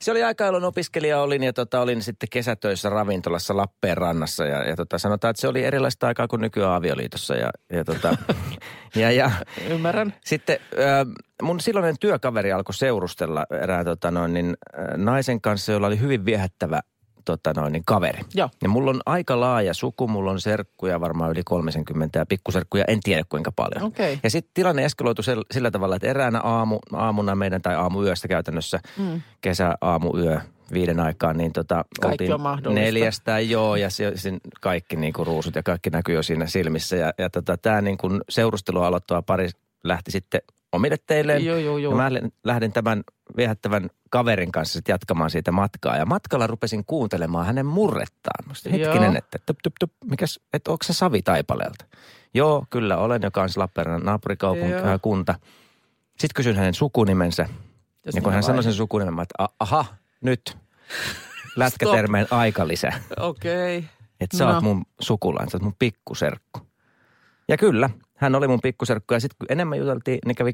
Se 0.00 0.10
oli 0.10 0.22
aika, 0.22 0.44
jolloin 0.44 0.64
opiskelija 0.64 1.20
olin 1.20 1.42
ja 1.42 1.52
tota, 1.52 1.80
olin 1.80 2.02
sitten 2.02 2.28
kesätöissä 2.32 2.88
ravintolassa 2.90 3.56
Lappeenrannassa 3.56 4.44
ja, 4.44 4.68
ja 4.68 4.76
tota, 4.76 4.98
sanotaan, 4.98 5.30
että 5.30 5.40
se 5.40 5.48
oli 5.48 5.64
erilaista 5.64 6.06
aikaa 6.06 6.28
kuin 6.28 6.40
nykyään 6.40 6.74
avioliitossa 6.74 7.34
ja, 7.34 7.50
ja, 7.72 7.84
tota, 7.84 8.16
ja, 8.94 9.10
ja 9.10 9.30
ymmärrän. 9.70 10.14
sitten 10.24 10.58
äh, 10.78 11.06
mun 11.42 11.60
silloinen 11.60 11.96
työkaveri 12.00 12.52
alkoi 12.52 12.74
seurustella 12.74 13.46
erään 13.62 13.84
tota, 13.84 14.10
noin, 14.10 14.32
niin, 14.34 14.56
äh, 14.78 14.84
naisen 14.96 15.40
kanssa, 15.40 15.72
jolla 15.72 15.86
oli 15.86 16.00
hyvin 16.00 16.24
viehättävä 16.24 16.80
tota, 17.24 17.52
noin, 17.56 17.72
niin, 17.72 17.82
kaveri. 17.86 18.20
Joo. 18.34 18.48
Ja 18.62 18.68
mulla 18.68 18.90
on 18.90 19.00
aika 19.06 19.40
laaja 19.40 19.74
suku, 19.74 20.08
mulla 20.08 20.30
on 20.30 20.40
serkkuja 20.40 21.00
varmaan 21.00 21.30
yli 21.30 21.42
30 21.44 22.18
ja 22.18 22.26
pikkuserkkuja 22.26 22.84
en 22.88 23.00
tiedä 23.00 23.22
kuinka 23.28 23.52
paljon. 23.52 23.82
Okei. 23.82 24.18
Ja 24.22 24.30
sitten 24.30 24.50
tilanne 24.54 24.84
eskaloitui 24.84 25.24
sel- 25.24 25.46
sillä 25.50 25.70
tavalla, 25.70 25.96
että 25.96 26.08
eräänä 26.08 26.40
aamu, 26.40 26.78
aamuna 26.92 27.34
meidän, 27.34 27.62
tai 27.62 27.74
aamuyöstä 27.74 28.28
käytännössä, 28.28 28.80
mm. 28.98 29.22
kesäaamuyö 29.40 30.40
viiden 30.72 31.00
aikaan, 31.00 31.36
niin 31.36 31.52
tota, 31.52 31.84
Kaikki 32.00 32.32
on 32.32 32.40
mahdollista. 32.40 32.84
neljästä, 32.84 33.40
joo, 33.40 33.76
ja 33.76 33.90
se, 33.90 34.12
sen 34.14 34.40
kaikki 34.60 34.96
niin 34.96 35.12
kuin 35.12 35.26
ruusut 35.26 35.54
ja 35.54 35.62
kaikki 35.62 35.90
näkyy 35.90 36.14
jo 36.14 36.22
siinä 36.22 36.46
silmissä. 36.46 36.96
Ja, 36.96 37.12
ja 37.18 37.30
tota, 37.30 37.56
tämä 37.56 37.80
niin 37.80 37.98
kuin 37.98 38.20
seurustelua 38.28 38.86
aloittava 38.86 39.22
pari 39.22 39.48
lähti 39.84 40.10
sitten 40.10 40.40
omille 40.72 40.96
teilleen. 41.06 41.44
Joo, 41.44 41.56
joo, 41.58 41.78
joo. 41.78 41.92
Ja 41.92 41.96
mä 41.96 42.10
lähdin 42.44 42.72
tämän 42.72 43.02
viehättävän 43.36 43.90
kaverin 44.10 44.52
kanssa 44.52 44.72
sitten 44.72 44.92
jatkamaan 44.92 45.30
siitä 45.30 45.52
matkaa. 45.52 45.96
Ja 45.96 46.06
matkalla 46.06 46.46
rupesin 46.46 46.84
kuuntelemaan 46.84 47.46
hänen 47.46 47.66
murrettaan. 47.66 48.44
Joo. 48.64 48.72
hetkinen, 48.92 49.16
että 49.16 49.38
tup, 49.46 49.56
tup, 49.62 49.72
tup, 49.80 49.90
mikäs, 50.04 50.40
että 50.52 50.70
onko 50.70 50.82
se 50.84 50.92
Savi 50.92 51.22
Taipaleelta? 51.22 51.84
Joo, 52.34 52.64
kyllä 52.70 52.96
olen, 52.96 53.22
joka 53.22 53.42
on 53.42 53.48
se 53.48 53.58
Lappeenrannan 53.60 54.06
naapurikaupunki, 54.06 54.70
Joo. 54.72 54.86
äh, 54.86 54.98
kunta. 55.02 55.34
Sitten 56.10 56.34
kysyin 56.34 56.56
hänen 56.56 56.74
sukunimensä. 56.74 57.42
Ja 58.06 58.12
Ja, 58.14 58.22
kun 58.22 58.32
hän 58.32 58.42
sanoi 58.42 58.62
sen 58.62 58.72
sukunimen, 58.72 59.14
mä 59.14 59.22
että 59.22 59.34
"A- 59.44 59.48
aha, 59.60 59.84
nyt. 60.20 60.56
Lätkätermeen 61.56 62.26
aikalisä. 62.30 62.92
Okei. 63.20 63.78
Okay. 63.78 63.88
Että 64.20 64.36
sä 64.36 64.44
No. 64.44 64.54
oot 64.54 64.62
mun 64.62 64.84
sukulainen, 65.00 65.50
sä 65.50 65.56
oot 65.56 65.62
mun 65.62 65.74
pikkuserkku. 65.78 66.60
Ja 67.48 67.56
kyllä, 67.56 67.90
hän 68.22 68.34
oli 68.34 68.48
mun 68.48 68.60
pikkuserkku. 68.60 69.14
Ja 69.14 69.20
sitten 69.20 69.36
kun 69.38 69.46
enemmän 69.50 69.78
juteltiin, 69.78 70.18
niin 70.26 70.34
kävi 70.36 70.52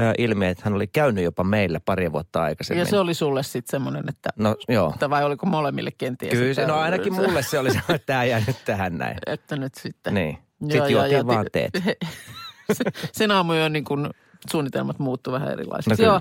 äh, 0.00 0.12
ilmi, 0.18 0.46
että 0.46 0.62
hän 0.64 0.74
oli 0.74 0.86
käynyt 0.86 1.24
jopa 1.24 1.44
meillä 1.44 1.80
pari 1.80 2.12
vuotta 2.12 2.42
aikaisemmin. 2.42 2.80
Ja 2.80 2.86
se 2.86 2.98
oli 2.98 3.14
sulle 3.14 3.42
sitten 3.42 3.70
semmoinen, 3.70 4.04
että, 4.08 4.30
No 4.38 4.56
joo. 4.68 4.90
että 4.94 5.10
vai 5.10 5.24
oliko 5.24 5.46
molemmille 5.46 5.90
kenties? 5.90 6.32
Kyllä 6.32 6.54
se, 6.54 6.66
no 6.66 6.74
ainakin 6.74 7.12
mulle 7.12 7.42
se 7.42 7.58
oli 7.58 7.70
se, 7.70 7.78
että 7.78 7.98
tämä 8.06 8.24
jää 8.24 8.42
nyt 8.46 8.56
tähän 8.64 8.98
näin. 8.98 9.16
Että 9.26 9.56
nyt 9.56 9.74
sitten. 9.74 10.14
Niin. 10.14 10.38
Joo, 10.60 10.70
Sitten 10.70 10.78
joo, 10.78 10.88
juotiin 10.88 11.16
joo. 11.16 11.26
vaan 11.26 11.46
teet. 11.52 11.72
Sen 13.12 13.30
aamujen 13.30 13.72
niin 13.72 13.84
kuin 13.84 14.10
suunnitelmat 14.50 14.98
muuttuu 14.98 15.32
vähän 15.32 15.52
erilaisiksi. 15.52 16.02
No. 16.02 16.08
Joo, 16.08 16.20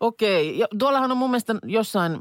okei. 0.00 0.58
Ja 0.58 0.66
tuollahan 0.78 1.10
on 1.10 1.16
mun 1.16 1.30
mielestä 1.30 1.54
jossain, 1.64 2.18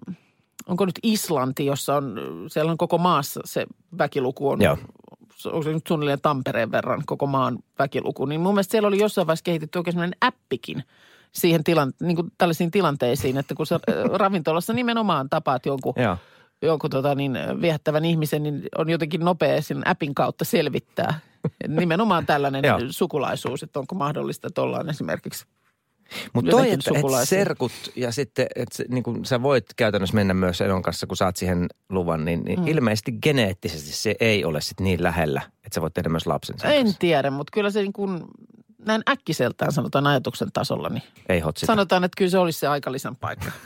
onko 0.68 0.86
nyt 0.86 1.00
Islanti, 1.04 1.66
jossa 1.66 1.96
on, 1.96 2.16
siellä 2.48 2.72
on 2.72 2.78
koko 2.78 2.98
maassa 2.98 3.40
se 3.46 3.66
väkiluku 3.98 4.50
on, 4.50 4.62
Joo. 4.62 4.78
Onko 5.46 5.64
se 5.64 5.74
nyt 5.74 5.88
suunnilleen 5.88 6.22
Tampereen 6.22 6.72
verran 6.72 7.04
koko 7.06 7.28
maan 7.28 7.60
väkiluku, 7.80 8.26
niin 8.26 8.42
mun 8.42 8.54
mielestä 8.54 8.72
siellä 8.72 8.88
oli 8.88 9.00
jossain 9.00 9.28
vaiheessa 9.28 9.44
kehitetty 9.44 9.78
oikein 9.78 9.94
sellainen 9.94 10.18
appikin 10.22 10.84
siihen 11.32 11.64
tilan, 11.64 11.94
niin 12.02 12.16
kuin 12.16 12.32
tällaisiin 12.38 12.72
tilanteisiin, 12.72 13.38
että 13.38 13.56
kun 13.56 13.68
sä 13.68 13.76
äh, 13.76 13.96
ravintolassa 14.20 14.74
nimenomaan 14.74 15.30
tapaat 15.30 15.66
jonkun 15.66 15.94
Joo. 15.98 16.18
jonkun 16.62 16.90
tota, 16.90 17.16
niin, 17.16 17.38
viehättävän 17.62 18.06
ihmisen, 18.06 18.44
niin 18.44 18.64
on 18.78 18.90
jotenkin 18.90 19.22
nopea 19.22 19.62
sen 19.62 19.88
appin 19.88 20.16
kautta 20.16 20.46
selvittää. 20.46 21.20
Nimenomaan 21.68 22.26
tällainen 22.26 22.64
sukulaisuus, 22.90 23.64
että 23.64 23.80
onko 23.80 23.96
mahdollista, 23.96 24.48
että 24.48 24.62
ollaan 24.62 24.90
esimerkiksi 24.90 25.46
Mutta 26.34 26.52
toi, 26.52 26.72
että 26.72 26.92
et 26.96 27.06
serkut 27.28 27.72
ja 27.96 28.12
sitten, 28.12 28.48
että 28.56 28.84
niin 28.90 29.04
kun 29.04 29.26
sä 29.26 29.42
voit 29.42 29.66
käytännössä 29.76 30.16
mennä 30.16 30.34
myös 30.34 30.62
Enon 30.62 30.82
kanssa, 30.82 31.08
kun 31.08 31.18
saat 31.18 31.36
siihen 31.36 31.68
luvan, 31.90 32.26
niin, 32.26 32.46
niin 32.46 32.60
mm. 32.60 32.68
ilmeisesti 32.68 33.12
geneettisesti 33.12 33.92
se 33.92 34.16
ei 34.20 34.46
ole 34.46 34.62
sit 34.62 34.80
niin 34.80 35.04
lähellä, 35.04 35.42
että 35.64 35.76
sä 35.76 35.82
voit 35.82 35.94
tehdä 35.94 36.10
myös 36.10 36.28
lapsen 36.28 36.60
sen 36.60 36.72
En 36.72 36.84
kanssa. 36.84 37.00
tiedä, 37.00 37.32
mutta 37.32 37.52
kyllä 37.54 37.70
se 37.70 37.82
niin 37.82 37.94
kuin, 37.94 38.22
näin 38.86 39.02
äkkiseltään 39.10 39.72
sanotaan 39.72 40.08
ajatuksen 40.08 40.52
tasolla, 40.54 40.90
niin 40.90 41.04
Ei 41.30 41.40
hotsita. 41.40 41.66
sanotaan, 41.74 42.04
että 42.04 42.16
kyllä 42.18 42.32
se 42.32 42.38
olisi 42.38 42.60
se 42.60 42.68
aikalisän 42.68 43.16
paikka. 43.16 43.52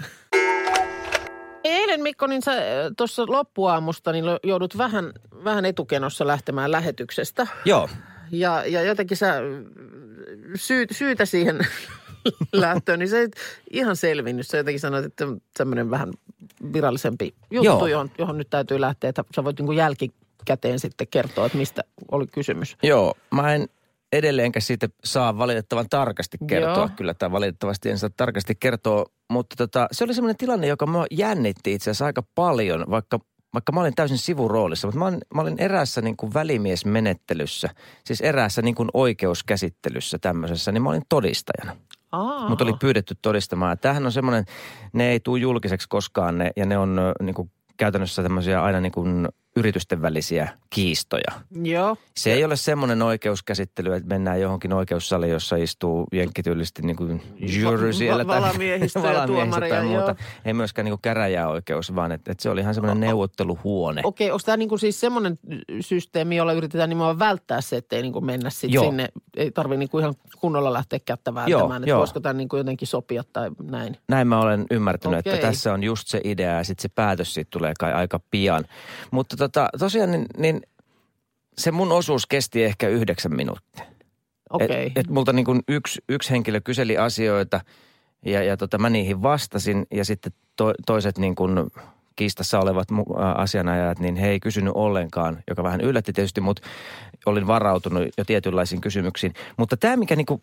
Eilen 1.63 2.01
Mikko, 2.01 2.27
niin 2.27 2.41
sä 2.41 2.51
tuossa 2.97 3.23
loppuaamusta 3.27 4.11
niin 4.11 4.25
joudut 4.43 4.77
vähän, 4.77 5.13
vähän 5.43 5.65
etukenossa 5.65 6.27
lähtemään 6.27 6.71
lähetyksestä. 6.71 7.47
Joo. 7.65 7.89
Ja, 8.31 8.65
ja 8.65 8.81
jotenkin 8.81 9.17
sä 9.17 9.33
syy, 10.55 10.85
syytä 10.91 11.25
siihen 11.25 11.59
lähtöön, 12.53 12.99
niin 12.99 13.09
se 13.09 13.19
ei 13.19 13.27
ihan 13.71 13.95
selvinnyt. 13.95 14.47
Sä 14.47 14.57
jotenkin 14.57 14.79
sanoit, 14.79 15.05
että 15.05 15.25
on 15.25 15.41
tämmöinen 15.57 15.89
vähän 15.89 16.13
virallisempi 16.73 17.33
juttu, 17.51 17.85
johon, 17.85 18.11
johon 18.17 18.37
nyt 18.37 18.49
täytyy 18.49 18.81
lähteä. 18.81 19.09
Että 19.09 19.23
sä 19.35 19.43
voit 19.43 19.59
niin 19.59 19.65
kuin 19.65 19.77
jälkikäteen 19.77 20.79
sitten 20.79 21.07
kertoa, 21.07 21.45
että 21.45 21.57
mistä 21.57 21.81
oli 22.11 22.27
kysymys. 22.27 22.77
Joo, 22.83 23.13
mä 23.31 23.53
en 23.53 23.67
edelleenkä 24.13 24.59
siitä 24.59 24.89
saa 25.03 25.37
valitettavan 25.37 25.89
tarkasti 25.89 26.37
kertoa. 26.47 26.73
Joo. 26.73 26.89
Kyllä, 26.95 27.13
tai 27.13 27.31
valitettavasti 27.31 27.89
en 27.89 27.97
saa 27.97 28.09
tarkasti 28.17 28.55
kertoa. 28.55 29.05
Mutta 29.29 29.55
tota, 29.55 29.87
se 29.91 30.03
oli 30.03 30.13
semmoinen 30.13 30.37
tilanne, 30.37 30.67
joka 30.67 30.85
mua 30.85 31.05
jännitti 31.11 31.73
itse 31.73 31.91
asiassa 31.91 32.05
aika 32.05 32.23
paljon, 32.35 32.85
vaikka, 32.89 33.19
vaikka 33.53 33.71
mä 33.71 33.79
olin 33.79 33.95
täysin 33.95 34.17
sivuroolissa. 34.17 34.87
Mutta 34.87 34.99
mä 34.99 35.05
olin, 35.05 35.19
mä 35.33 35.41
olin 35.41 35.59
eräässä 35.59 36.01
niin 36.01 36.17
kuin 36.17 36.33
välimiesmenettelyssä, 36.33 37.69
siis 38.05 38.21
eräässä 38.21 38.61
niin 38.61 38.75
kuin 38.75 38.89
oikeuskäsittelyssä 38.93 40.19
tämmöisessä, 40.19 40.71
niin 40.71 40.81
mä 40.81 40.89
olin 40.89 41.05
todistajana. 41.09 41.75
Mutta 42.49 42.63
oli 42.63 42.73
pyydetty 42.79 43.15
todistamaan. 43.21 43.77
Tämähän 43.79 44.05
on 44.05 44.11
semmoinen, 44.11 44.45
ne 44.93 45.11
ei 45.11 45.19
tule 45.19 45.39
julkiseksi 45.39 45.89
koskaan 45.89 46.37
ne, 46.37 46.51
ja 46.55 46.65
ne 46.65 46.77
on 46.77 46.99
niin 47.21 47.33
kuin 47.33 47.51
käytännössä 47.77 48.23
tämmöisiä 48.23 48.63
aina 48.63 48.81
niin 48.81 48.91
kuin 48.91 49.27
yritysten 49.55 50.01
välisiä 50.01 50.49
kiistoja. 50.69 51.31
Joo. 51.63 51.97
Se 52.17 52.33
ei 52.33 52.43
ole 52.45 52.55
semmoinen 52.55 53.01
oikeuskäsittely, 53.01 53.93
että 53.93 54.09
mennään 54.09 54.41
johonkin 54.41 54.73
oikeussaliin, 54.73 55.31
jossa 55.31 55.55
istuu 55.55 56.07
jenkkityylisesti 56.11 56.81
niin 56.81 56.95
kuin 56.95 57.21
jury 57.39 57.93
siellä. 57.93 58.27
va- 58.27 58.35
valamiehistö 58.41 59.01
tai 59.01 59.15
ja 59.69 59.83
muuta. 59.83 60.05
joo. 60.05 60.15
Ei 60.45 60.53
myöskään 60.53 60.85
niin 60.85 60.91
kuin 60.91 61.01
käräjäoikeus, 61.01 61.95
vaan 61.95 62.11
että, 62.11 62.31
että 62.31 62.41
se 62.41 62.49
oli 62.49 62.61
ihan 62.61 62.73
semmoinen 62.73 62.99
neuvotteluhuone. 62.99 64.01
Okei, 64.03 64.31
onko 64.31 64.41
tämä 64.45 64.57
niin 64.57 64.69
kuin 64.69 64.79
siis 64.79 64.99
semmoinen 64.99 65.39
systeemi, 65.81 66.35
jolla 66.35 66.53
yritetään 66.53 66.89
nimenomaan 66.89 67.19
välttää 67.19 67.61
se, 67.61 67.77
ettei 67.77 68.01
niin 68.01 68.13
kuin 68.13 68.25
mennä 68.25 68.49
sit 68.49 68.71
Joo. 68.71 68.83
sinne, 68.83 69.09
ei 69.37 69.51
tarvitse 69.51 69.79
niin 69.79 69.89
kuin 69.89 70.01
ihan 70.01 70.15
kunnolla 70.39 70.73
lähteä 70.73 70.99
kättä 71.05 71.29
että 71.29 71.89
joo. 71.89 71.99
voisiko 71.99 72.19
tämä 72.19 72.33
niin 72.33 72.49
kuin 72.49 72.57
jotenkin 72.57 72.87
sopia 72.87 73.23
tai 73.33 73.51
näin. 73.63 73.97
Näin 74.07 74.27
mä 74.27 74.41
olen 74.41 74.65
ymmärtänyt, 74.71 75.19
Okei. 75.19 75.33
että 75.33 75.47
tässä 75.47 75.73
on 75.73 75.83
just 75.83 76.07
se 76.07 76.21
idea 76.23 76.57
ja 76.57 76.63
sitten 76.63 76.81
se 76.81 76.89
päätös 76.89 77.33
siitä 77.33 77.49
tulee 77.51 77.73
kai 77.79 77.93
aika 77.93 78.19
pian. 78.31 78.65
Mutta 79.11 79.37
tota, 79.51 79.69
tosiaan 79.79 80.11
niin, 80.11 80.25
niin 80.37 80.61
se 81.57 81.71
mun 81.71 81.91
osuus 81.91 82.25
kesti 82.25 82.63
ehkä 82.63 82.87
yhdeksän 82.87 83.35
minuuttia. 83.35 83.85
Okei. 84.49 84.85
Et, 84.85 84.97
et 84.97 85.09
multa 85.09 85.33
niin 85.33 85.45
kuin 85.45 85.61
yksi, 85.67 86.01
yksi 86.09 86.31
henkilö 86.31 86.61
kyseli 86.61 86.97
asioita 86.97 87.61
ja, 88.25 88.43
ja 88.43 88.57
tota, 88.57 88.77
mä 88.77 88.89
niihin 88.89 89.21
vastasin 89.21 89.85
ja 89.91 90.05
sitten 90.05 90.33
to, 90.55 90.73
toiset 90.85 91.17
niin 91.17 91.35
kuin 91.35 91.51
kiistassa 92.15 92.59
olevat 92.59 92.87
asianajajat, 93.35 93.99
niin 93.99 94.15
he 94.15 94.29
ei 94.29 94.39
kysynyt 94.39 94.73
ollenkaan, 94.75 95.43
joka 95.47 95.63
vähän 95.63 95.81
yllätti 95.81 96.13
tietysti, 96.13 96.41
mutta 96.41 96.61
olin 97.25 97.47
varautunut 97.47 98.03
jo 98.17 98.25
tietynlaisiin 98.25 98.81
kysymyksiin. 98.81 99.33
Mutta 99.57 99.77
tämä, 99.77 99.97
mikä 99.97 100.15
niinku, 100.15 100.41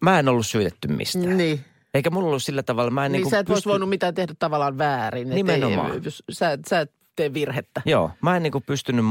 mä 0.00 0.18
en 0.18 0.28
ollut 0.28 0.46
syytetty 0.46 0.88
mistään. 0.88 1.36
Niin. 1.36 1.64
Eikä 1.94 2.10
mulla 2.10 2.28
ollut 2.28 2.42
sillä 2.42 2.62
tavalla, 2.62 2.90
mä 2.90 3.06
en 3.06 3.12
Niin 3.12 3.18
niinku 3.18 3.30
sä 3.30 3.38
et 3.38 3.46
pysty- 3.46 3.68
voinut 3.68 3.88
mitään 3.88 4.14
tehdä 4.14 4.34
tavallaan 4.38 4.78
väärin. 4.78 5.30
Nimenomaan. 5.30 5.92
Ei, 5.92 6.00
sä, 6.30 6.58
sä 6.68 6.80
et 6.80 6.92
tee 7.16 7.34
virhettä. 7.34 7.82
Joo, 7.84 8.10
mä 8.22 8.36
en 8.36 8.42
niinku 8.42 8.60
pystynyt 8.60 9.04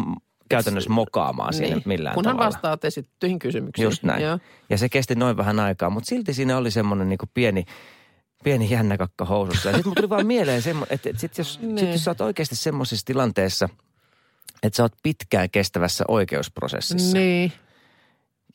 käytännössä 0.49 0.89
mokaamaan 0.89 1.53
siinä 1.53 1.75
Niin. 1.75 1.83
millään 1.85 2.15
Kunhan 2.15 2.35
tavalla. 2.35 2.47
vastaat 2.53 2.85
esittyihin 2.85 3.39
kysymyksiin. 3.39 3.83
Just 3.83 4.03
näin. 4.03 4.23
Joo. 4.23 4.39
Ja 4.69 4.77
se 4.77 4.89
kesti 4.89 5.15
noin 5.15 5.37
vähän 5.37 5.59
aikaa, 5.59 5.89
mutta 5.89 6.07
silti 6.09 6.33
siinä 6.33 6.57
oli 6.57 6.71
semmoinen 6.71 7.09
niinku 7.09 7.25
pieni, 7.33 7.65
pieni 8.43 8.69
jännä 8.69 8.97
kakka 8.97 9.25
housussa. 9.25 9.69
Ja 9.69 9.75
sitten 9.75 9.89
mulla 9.89 9.95
tuli 9.95 10.09
vaan 10.09 10.27
mieleen 10.27 10.61
semmoinen, 10.61 10.95
että, 10.95 11.09
että 11.09 11.19
sit 11.21 11.37
jos, 11.37 11.53
sit 11.53 11.61
Niin. 11.61 11.91
jos 11.91 12.03
sä 12.03 12.11
oot 12.11 12.21
oikeasti 12.21 12.55
semmoisessa 12.55 13.05
tilanteessa, 13.05 13.69
että 14.63 14.77
sä 14.77 14.83
oot 14.83 14.93
pitkään 15.03 15.49
kestävässä 15.49 16.03
oikeusprosessissa. 16.07 17.17
Niin. 17.17 17.51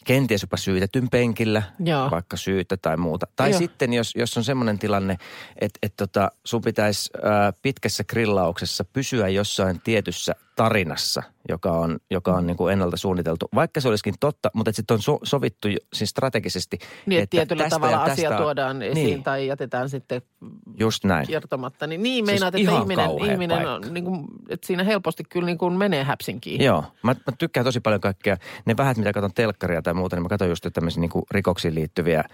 Kenties 0.05 0.43
jopa 0.43 0.57
syytetyn 0.57 1.11
penkillä, 1.11 1.63
Joo. 1.85 2.11
vaikka 2.11 2.37
syytä 2.37 2.77
tai 2.77 2.97
muuta. 2.97 3.27
Tai 3.37 3.51
Joo. 3.51 3.59
sitten 3.59 3.93
jos, 3.93 4.13
jos 4.17 4.37
on 4.37 4.45
semmoinen 4.45 4.79
tilanne, 4.79 5.17
että, 5.61 5.79
että 5.83 6.07
tota, 6.07 6.31
sun 6.45 6.63
pitäisi 6.63 7.11
ää, 7.23 7.53
pitkässä 7.63 8.05
grillauksessa 8.05 8.85
pysyä 8.85 9.29
jossain 9.29 9.81
tietyssä 9.81 10.35
tarinassa, 10.57 11.23
joka 11.49 11.73
on, 11.73 11.99
joka 12.11 12.33
on 12.33 12.47
niin 12.47 12.57
kuin 12.57 12.73
ennalta 12.73 12.97
suunniteltu. 12.97 13.49
Vaikka 13.55 13.81
se 13.81 13.89
olisikin 13.89 14.15
totta, 14.21 14.51
mutta 14.55 14.73
sitten 14.73 14.95
on 14.95 15.03
so, 15.03 15.19
sovittu 15.23 15.69
siis 15.93 16.11
strategisesti. 16.11 16.79
Niin, 17.07 17.23
että 17.23 17.31
tietyllä 17.31 17.63
tästä 17.63 17.77
tavalla 17.77 17.97
ja 17.97 18.03
asia 18.03 18.31
tästä- 18.31 18.43
tuodaan 18.43 18.83
esiin 18.83 19.07
niin, 19.07 19.23
tai 19.23 19.47
jätetään 19.47 19.89
sitten 19.89 20.23
just 20.79 21.05
näin. 21.05 21.27
kertomatta. 21.27 21.87
Niin, 21.87 22.03
niin 22.03 22.27
Siis 22.27 22.27
meinaat, 22.27 22.55
että 22.55 22.71
ihan 22.71 22.81
ihminen, 22.83 23.11
ihminen 23.33 23.57
paikka. 23.57 23.73
on, 23.75 23.95
niin 23.95 24.05
kuin, 24.05 24.25
että 24.49 24.67
siinä 24.67 24.85
helposti 24.85 25.25
kyllä 25.25 25.47
niin 25.47 25.59
kuin 25.59 25.75
menee 25.75 26.05
häpsinkiin. 26.05 26.65
Joo, 26.65 26.85
mä, 27.03 27.15
mä 27.27 27.33
tykkään 27.39 27.65
tosi 27.65 27.81
paljon 27.81 28.01
kaikkea. 28.01 28.37
Ne 28.65 28.77
vähät, 28.77 28.97
mitä 28.97 29.13
katson 29.13 29.35
telkkaria 29.35 29.83
tai 29.83 29.95
muuta, 29.95 30.17
niin 30.17 30.23
mä 30.23 30.29
katson 30.29 30.49
just 30.49 30.67
tämmöisiä 30.73 31.01
niin 31.01 31.11
rikoksiin 31.31 31.75
liittyviä 31.75 32.25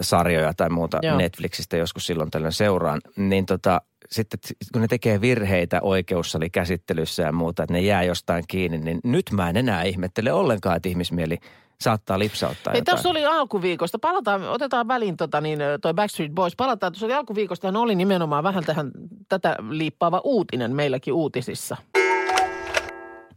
sarjoja 0.00 0.54
tai 0.56 0.70
muuta 0.70 0.98
Joo. 1.02 1.16
Netflixistä 1.16 1.76
joskus 1.76 2.06
silloin 2.06 2.30
tällöin 2.30 2.52
seuraan. 2.52 3.00
Niin 3.16 3.46
tota, 3.46 3.80
sitten 4.10 4.40
kun 4.72 4.82
ne 4.82 4.88
tekee 4.88 5.20
virheitä 5.20 5.78
oikeussalikäsittelyssä 5.82 7.22
ja 7.22 7.32
muuta, 7.32 7.62
että 7.62 7.72
ne 7.72 7.80
jää 7.80 8.02
jostain 8.02 8.44
kiinni, 8.48 8.78
niin 8.78 9.00
nyt 9.04 9.24
mä 9.32 9.50
en 9.50 9.56
enää 9.56 9.82
ihmettele 9.82 10.32
ollenkaan, 10.32 10.76
että 10.76 10.88
ihmismieli 10.88 11.38
saattaa 11.80 12.18
lipsauttaa 12.18 12.72
Hei, 12.72 12.82
tässä 12.82 13.08
oli 13.08 13.26
alkuviikosta. 13.26 13.98
Palataan, 13.98 14.48
otetaan 14.48 14.88
väliin 14.88 15.16
tota, 15.16 15.40
niin, 15.40 15.58
toi 15.82 15.94
Backstreet 15.94 16.32
Boys. 16.32 16.56
Palataan, 16.56 16.92
tuossa 16.92 17.06
oli 17.06 17.14
alkuviikosta, 17.14 17.72
oli 17.78 17.94
nimenomaan 17.94 18.44
vähän 18.44 18.64
tähän, 18.64 18.90
tätä 19.28 19.56
liippaava 19.70 20.20
uutinen 20.24 20.74
meilläkin 20.74 21.14
uutisissa. 21.14 21.76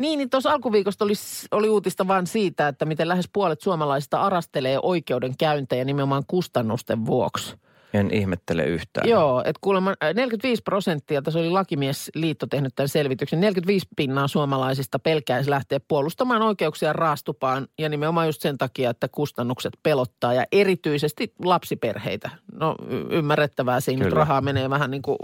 Niin, 0.01 0.17
niin 0.17 0.29
tuossa 0.29 0.51
alkuviikosta 0.51 1.05
oli, 1.05 1.13
oli 1.51 1.69
uutista 1.69 2.07
vain 2.07 2.27
siitä, 2.27 2.67
että 2.67 2.85
miten 2.85 3.07
lähes 3.07 3.29
puolet 3.33 3.61
suomalaisista 3.61 4.21
arastelee 4.21 4.79
oikeudenkäyntejä 4.81 5.85
nimenomaan 5.85 6.23
kustannusten 6.27 7.05
vuoksi. 7.05 7.55
En 7.93 8.13
ihmettele 8.13 8.65
yhtään. 8.65 9.09
Joo, 9.09 9.39
että 9.39 9.59
kuulemma 9.61 9.89
äh, 10.03 10.13
45 10.13 10.61
prosenttia, 10.63 11.21
tässä 11.21 11.39
oli 11.39 11.49
Lakimiesliitto 11.49 12.47
tehnyt 12.47 12.75
tämän 12.75 12.89
selvityksen, 12.89 13.41
45 13.41 13.87
pinnaa 13.95 14.27
suomalaisista 14.27 14.99
pelkäisi 14.99 15.49
lähteä 15.49 15.79
puolustamaan 15.87 16.41
oikeuksia 16.41 16.93
raastupaan 16.93 17.67
ja 17.79 17.89
nimenomaan 17.89 18.27
just 18.27 18.41
sen 18.41 18.57
takia, 18.57 18.89
että 18.89 19.07
kustannukset 19.07 19.73
pelottaa 19.83 20.33
ja 20.33 20.45
erityisesti 20.51 21.33
lapsiperheitä. 21.45 22.29
No 22.53 22.75
y- 22.89 23.17
ymmärrettävää, 23.17 23.79
siinä 23.79 24.03
Kyllä. 24.03 24.15
rahaa 24.15 24.41
menee 24.41 24.69
vähän 24.69 24.91
niin 24.91 25.01
kuin 25.01 25.17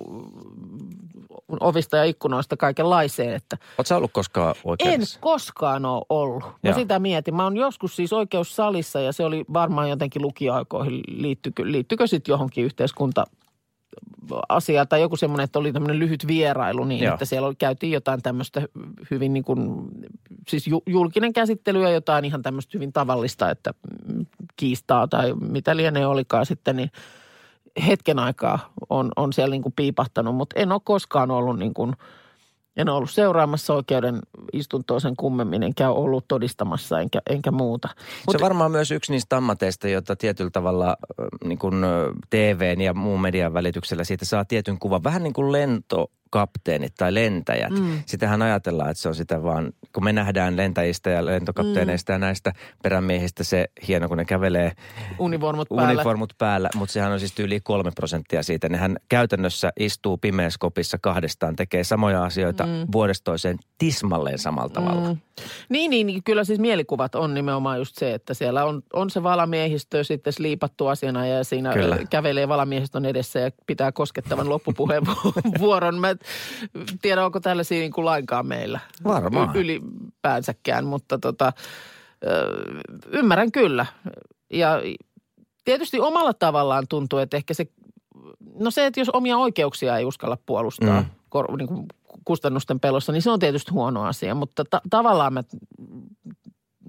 ovista 1.59 1.97
ja 1.97 2.03
ikkunoista 2.03 2.57
kaikenlaiseen, 2.57 3.33
että 3.33 3.57
Oletko 3.77 3.95
ollut 3.95 4.11
koskaan 4.13 4.55
en 4.55 4.61
oikeudessa? 4.63 5.19
koskaan 5.19 5.85
ole 5.85 6.05
ollut. 6.09 6.43
Mä 6.43 6.51
Joo. 6.63 6.73
sitä 6.73 6.99
mietin. 6.99 7.35
Mä 7.35 7.43
oon 7.43 7.57
joskus 7.57 7.95
siis 7.95 8.13
oikeussalissa 8.13 8.99
ja 8.99 9.11
se 9.11 9.23
oli 9.23 9.45
varmaan 9.53 9.89
jotenkin 9.89 10.21
lukioaikoihin. 10.21 11.03
Liittyykö, 11.07 11.63
liittyykö 11.71 12.07
sitten 12.07 12.33
johonkin 12.33 12.65
yhteiskunta 12.65 13.25
asia 14.49 14.85
tai 14.85 15.01
joku 15.01 15.15
semmoinen, 15.15 15.43
että 15.43 15.59
oli 15.59 15.73
tämmöinen 15.73 15.99
lyhyt 15.99 16.27
vierailu 16.27 16.83
niin, 16.83 17.03
Joo. 17.03 17.13
että 17.13 17.25
siellä 17.25 17.47
oli, 17.47 17.55
käytiin 17.55 17.91
jotain 17.91 18.21
tämmöistä 18.21 18.61
hyvin 19.11 19.33
niin 19.33 19.43
kuin, 19.43 19.87
siis 20.47 20.67
ju- 20.67 20.83
julkinen 20.85 21.33
käsittely 21.33 21.83
ja 21.83 21.89
jotain 21.89 22.25
ihan 22.25 22.41
tämmöistä 22.41 22.71
hyvin 22.73 22.93
tavallista, 22.93 23.49
että 23.49 23.73
kiistaa 24.55 25.07
tai 25.07 25.33
mitä 25.33 25.77
lienee 25.77 26.07
olikaan 26.07 26.45
sitten, 26.45 26.75
niin 26.75 26.91
hetken 27.87 28.19
aikaa 28.19 28.73
on, 28.89 29.11
on 29.15 29.33
siellä 29.33 29.51
niin 29.51 29.61
kuin 29.61 29.73
piipahtanut, 29.75 30.35
mutta 30.35 30.59
en 30.59 30.71
ole 30.71 30.81
koskaan 30.83 31.31
ollut 31.31 31.59
niin 31.59 31.73
kuin, 31.73 31.93
en 32.77 32.89
ollut 32.89 33.09
seuraamassa 33.09 33.73
oikeuden 33.73 34.19
istuntoa 34.53 34.99
sen 34.99 35.15
kummemmin, 35.15 35.63
enkä 35.63 35.89
ole 35.89 36.05
ollut 36.05 36.27
todistamassa 36.27 36.99
enkä, 36.99 37.21
enkä 37.29 37.51
muuta. 37.51 37.89
Se 38.31 38.37
on 38.37 38.41
varmaan 38.41 38.71
myös 38.71 38.91
yksi 38.91 39.11
niistä 39.11 39.37
ammateista, 39.37 39.87
jota 39.87 40.15
tietyllä 40.15 40.51
tavalla 40.51 40.97
niin 41.43 41.59
kuin 41.59 41.75
TVn 42.29 42.81
ja 42.81 42.93
muun 42.93 43.21
median 43.21 43.53
välityksellä 43.53 44.03
siitä 44.03 44.25
saa 44.25 44.45
tietyn 44.45 44.79
kuvan. 44.79 45.03
Vähän 45.03 45.23
niin 45.23 45.33
kuin 45.33 45.51
lentokapteenit 46.27 46.95
tai 46.95 47.13
lentäjät. 47.13 47.71
Mm. 47.71 48.03
Sitähän 48.05 48.41
ajatellaan, 48.41 48.89
että 48.89 49.01
se 49.01 49.09
on 49.09 49.15
sitä 49.15 49.43
vaan, 49.43 49.73
kun 49.93 50.03
me 50.03 50.13
nähdään 50.13 50.57
lentäjistä 50.57 51.09
ja 51.09 51.25
lentokapteeneista 51.25 52.11
mm. 52.11 52.15
ja 52.15 52.19
näistä 52.19 52.53
perämiehistä 52.83 53.43
se 53.43 53.65
hieno, 53.87 54.07
kun 54.07 54.17
ne 54.17 54.25
kävelee 54.25 54.71
Univormut 55.19 55.69
päällä. 55.69 55.91
uniformut 55.91 56.33
päällä, 56.37 56.69
mutta 56.75 56.93
sehän 56.93 57.11
on 57.11 57.19
siis 57.19 57.39
yli 57.39 57.59
kolme 57.59 57.91
prosenttia 57.95 58.43
siitä. 58.43 58.69
Nehän 58.69 58.97
käytännössä 59.09 59.71
istuu 59.79 60.17
pimeässä 60.17 60.57
kopissa 60.59 60.97
kahdestaan, 61.01 61.55
tekee 61.55 61.83
samoja 61.83 62.23
asioita 62.23 62.65
mm. 62.65 62.71
vuodesta 62.91 63.23
toiseen 63.23 63.57
tismalleen 63.77 64.39
samalla 64.39 64.69
tavalla. 64.69 65.09
Mm. 65.09 65.17
Niin, 65.69 65.89
niin, 65.89 66.07
niin, 66.07 66.23
kyllä 66.23 66.43
siis 66.43 66.59
mielikuvat 66.59 67.15
on 67.15 67.33
nimenomaan 67.33 67.77
just 67.77 67.95
se, 67.95 68.13
että 68.13 68.33
siellä 68.33 68.65
on, 68.65 68.81
on 68.93 69.09
se 69.09 69.23
valamiehistö 69.23 70.03
sitten 70.03 70.33
sliipattu 70.33 70.87
asiana 70.87 71.27
ja 71.27 71.43
siinä 71.43 71.73
kyllä. 71.73 71.97
kävelee 72.09 72.47
valamiehistön 72.47 73.05
edessä 73.05 73.39
ja 73.39 73.51
pitää 73.67 73.91
koskettavan 73.91 74.49
loppupuheenvuoron. 74.49 75.99
Mä 75.99 76.15
tiedä, 77.01 77.25
onko 77.25 77.39
tällaisia 77.39 77.79
niin 77.79 77.91
kuin 77.91 78.05
lainkaan 78.05 78.47
meillä. 78.47 78.79
Varmaan. 79.03 79.55
Y- 79.55 79.59
ylipäänsäkään, 79.59 80.85
mutta 80.85 81.17
tota, 81.17 81.53
ymmärrän 83.11 83.51
kyllä. 83.51 83.85
Ja 84.53 84.81
tietysti 85.65 85.99
omalla 85.99 86.33
tavallaan 86.33 86.87
tuntuu, 86.89 87.19
että 87.19 87.37
ehkä 87.37 87.53
se, 87.53 87.65
no 88.59 88.71
se, 88.71 88.85
että 88.85 88.99
jos 88.99 89.09
omia 89.09 89.37
oikeuksia 89.37 89.97
ei 89.97 90.05
uskalla 90.05 90.37
puolustaa 90.45 91.01
mm. 91.01 91.07
kor, 91.29 91.57
niin 91.57 91.67
kuin 91.67 91.85
kustannusten 92.25 92.79
pelossa, 92.79 93.11
niin 93.11 93.21
se 93.21 93.31
on 93.31 93.39
tietysti 93.39 93.71
huono 93.71 94.03
asia. 94.03 94.35
Mutta 94.35 94.63
ta- 94.69 94.81
tavallaan 94.89 95.33
mä 95.33 95.43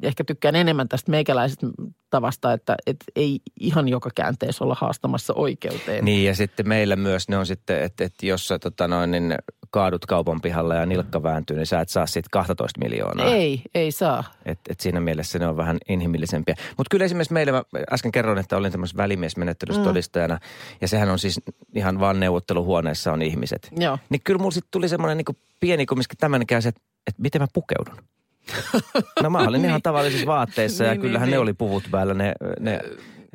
ehkä 0.02 0.24
tykkään 0.24 0.56
enemmän 0.56 0.88
tästä 0.88 1.10
meikäläisestä 1.10 1.66
tavasta, 2.10 2.52
että, 2.52 2.76
että 2.86 3.04
ei 3.16 3.40
ihan 3.60 3.88
joka 3.88 4.10
käänteessä 4.14 4.64
olla 4.64 4.76
haastamassa 4.80 5.34
oikeuteen. 5.34 6.04
Niin 6.04 6.24
ja 6.24 6.34
sitten 6.34 6.68
meillä 6.68 6.96
myös 6.96 7.28
ne 7.28 7.36
on 7.36 7.46
sitten, 7.46 7.82
että, 7.82 8.04
että 8.04 8.26
jos 8.26 8.48
sä 8.48 8.58
tota 8.58 8.88
noin, 8.88 9.10
niin 9.10 9.34
kaadut 9.70 10.06
kaupan 10.06 10.40
pihalla 10.40 10.74
ja 10.74 10.86
nilkka 10.86 11.22
vääntyy, 11.22 11.56
niin 11.56 11.66
sä 11.66 11.80
et 11.80 11.88
saa 11.88 12.06
sitten 12.06 12.30
12 12.30 12.80
miljoonaa. 12.80 13.26
Ei, 13.26 13.62
ei 13.74 13.92
saa. 13.92 14.24
Et, 14.44 14.58
et 14.68 14.80
siinä 14.80 15.00
mielessä 15.00 15.38
ne 15.38 15.46
on 15.46 15.56
vähän 15.56 15.78
inhimillisempiä. 15.88 16.54
Mutta 16.76 16.90
kyllä 16.90 17.04
esimerkiksi 17.04 17.34
meillä, 17.34 17.52
mä 17.52 17.62
äsken 17.92 18.12
kerroin, 18.12 18.38
että 18.38 18.56
olin 18.56 18.72
tämmöisessä 18.72 18.96
välimiesmenettelyssä 18.96 19.80
mm. 19.80 19.88
todistajana. 19.88 20.38
Ja 20.80 20.88
sehän 20.88 21.08
on 21.08 21.18
siis 21.18 21.40
ihan 21.74 22.00
vaan 22.00 22.20
neuvotteluhuoneessa 22.20 23.12
on 23.12 23.22
ihmiset. 23.22 23.70
Joo. 23.78 23.98
Niin 24.08 24.20
kyllä 24.24 24.38
mulla 24.38 24.50
sitten 24.50 24.70
tuli 24.70 24.88
semmoinen 24.88 25.16
niin 25.16 25.36
pieni 25.60 25.86
komiski 25.86 26.16
tämmöinen 26.16 26.62
se, 26.62 26.68
että, 26.68 26.80
että 27.06 27.22
miten 27.22 27.42
mä 27.42 27.46
pukeudun. 27.52 28.04
No 29.22 29.30
mä 29.30 29.38
olin 29.38 29.64
ihan 29.64 29.82
tavallisissa 29.82 30.26
vaatteissa 30.26 30.84
ja 30.84 30.90
Niin, 30.90 31.00
kyllähän 31.00 31.26
niin, 31.26 31.30
ne 31.30 31.36
niin. 31.36 31.42
oli 31.42 31.52
puvut 31.52 31.84
päällä 31.90 32.14
ne, 32.14 32.32
ne 32.60 32.80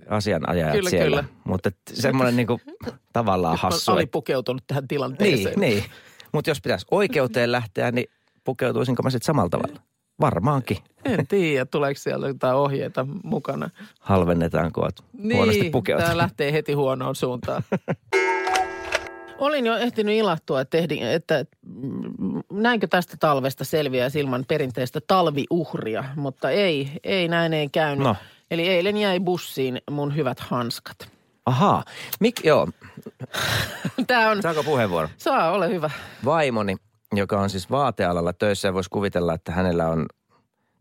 asianajajat 0.10 0.72
Kyllä, 0.76 0.90
siellä. 0.90 1.18
kyllä. 1.24 1.24
Mutta 1.44 1.72
semmoinen 1.94 2.36
niin 2.36 2.48
tavallaan 3.14 3.58
hassu. 3.58 3.92
Oli 3.92 4.04
että- 4.04 4.12
pukeutunut 4.12 4.64
tähän 4.68 4.82
Niin, 4.82 4.88
tilanteeseen. 4.88 5.60
niin. 5.60 5.84
Mutta 6.34 6.50
jos 6.50 6.62
pitäisi 6.62 6.86
oikeuteen 6.92 7.52
lähteä, 7.52 7.92
niin 7.92 8.06
pukeutuisinko 8.44 9.04
mä 9.04 9.10
sitten 9.10 9.26
samalla 9.26 9.50
tavalla? 9.50 9.82
Varmaankin. 10.22 10.78
En 11.06 11.28
tiedä, 11.28 11.66
tuleeko 11.66 12.00
siellä 12.00 12.28
jotain 12.28 12.56
ohjeita 12.56 13.08
mukana. 13.24 13.70
Halvennetaan, 14.00 14.72
kun 14.72 14.84
oot 14.84 14.96
huonosti 15.34 15.60
Niin, 15.62 15.72
pukeutunut. 15.72 16.08
tämä 16.10 16.18
lähtee 16.18 16.52
heti 16.52 16.74
huonoon 16.74 17.16
suuntaan. 17.16 17.64
Olin 19.44 19.66
jo 19.66 19.78
ehtinyt 19.78 20.16
ilahtua, 20.16 20.62
että, 20.62 20.78
ehdin, 20.78 21.04
että 21.04 21.46
näinkö 22.52 22.88
tästä 22.88 23.18
talvesta 23.20 23.64
selviää 23.64 24.10
ilman 24.16 24.46
perinteistä 24.48 25.00
talviuhria, 25.08 26.04
mutta 26.16 26.50
ei, 26.50 26.92
ei 27.04 27.28
näin 27.28 27.54
ei 27.54 27.70
käynyt. 27.70 28.04
No. 28.04 28.16
Eli 28.52 28.68
eilen 28.68 28.98
jäi 28.98 29.20
bussiin 29.20 29.82
mun 29.92 30.16
hyvät 30.16 30.40
hanskat. 30.40 30.98
Ahaa. 31.46 31.84
Mik, 32.20 32.46
joo, 32.46 32.68
Tämä 34.08 34.30
on, 34.30 34.42
saako 34.42 34.64
puheenvuoro? 34.64 35.10
saa 35.18 35.52
ole 35.52 35.70
hyvä. 35.70 35.90
Vaimoni, 36.26 36.76
joka 37.14 37.42
on 37.42 37.50
siis 37.50 37.72
vaatealalla 37.72 38.34
töissä 38.34 38.68
ja 38.68 38.74
voisi 38.74 38.90
kuvitella, 38.90 39.34
että 39.34 39.52
hänellä 39.52 39.88
on, 39.88 40.06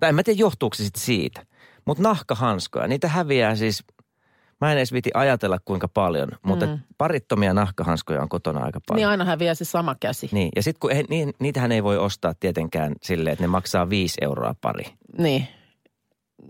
tai 0.01 0.09
en 0.09 0.15
mä 0.15 0.23
tiedä 0.23 0.41
johtuuko 0.41 0.75
se 0.75 0.85
siitä, 0.97 1.47
mutta 1.85 2.03
nahkahanskoja, 2.03 2.89
niitä 2.89 3.09
häviää 3.09 3.57
siis, 3.57 3.85
Mä 4.63 4.73
en 4.73 4.79
edes 4.79 4.93
viti 4.93 5.11
ajatella 5.15 5.59
kuinka 5.65 5.89
paljon, 5.89 6.29
mutta 6.43 6.67
Mm. 6.67 6.79
parittomia 6.99 7.55
nahkahanskoja 7.55 8.23
on 8.23 8.29
kotona 8.29 8.61
aika 8.65 8.81
paljon. 8.89 8.99
Niin 8.99 9.09
aina 9.09 9.25
häviää 9.25 9.55
se 9.55 9.65
sama 9.65 9.95
käsi. 10.01 10.29
Niin, 10.33 10.49
ja 10.57 10.63
sitten 10.63 10.81
kun 10.81 10.93
ei, 10.93 11.05
niin, 11.09 11.33
niitähän 11.39 11.73
ei 11.73 11.83
voi 11.85 11.99
ostaa 11.99 12.35
tietenkään 12.41 12.95
silleen, 13.03 13.33
että 13.33 13.45
ne 13.45 13.49
maksaa 13.49 13.91
viisi 13.91 14.19
euroa 14.21 14.55
pari. 14.61 14.85
Niin. 15.19 15.49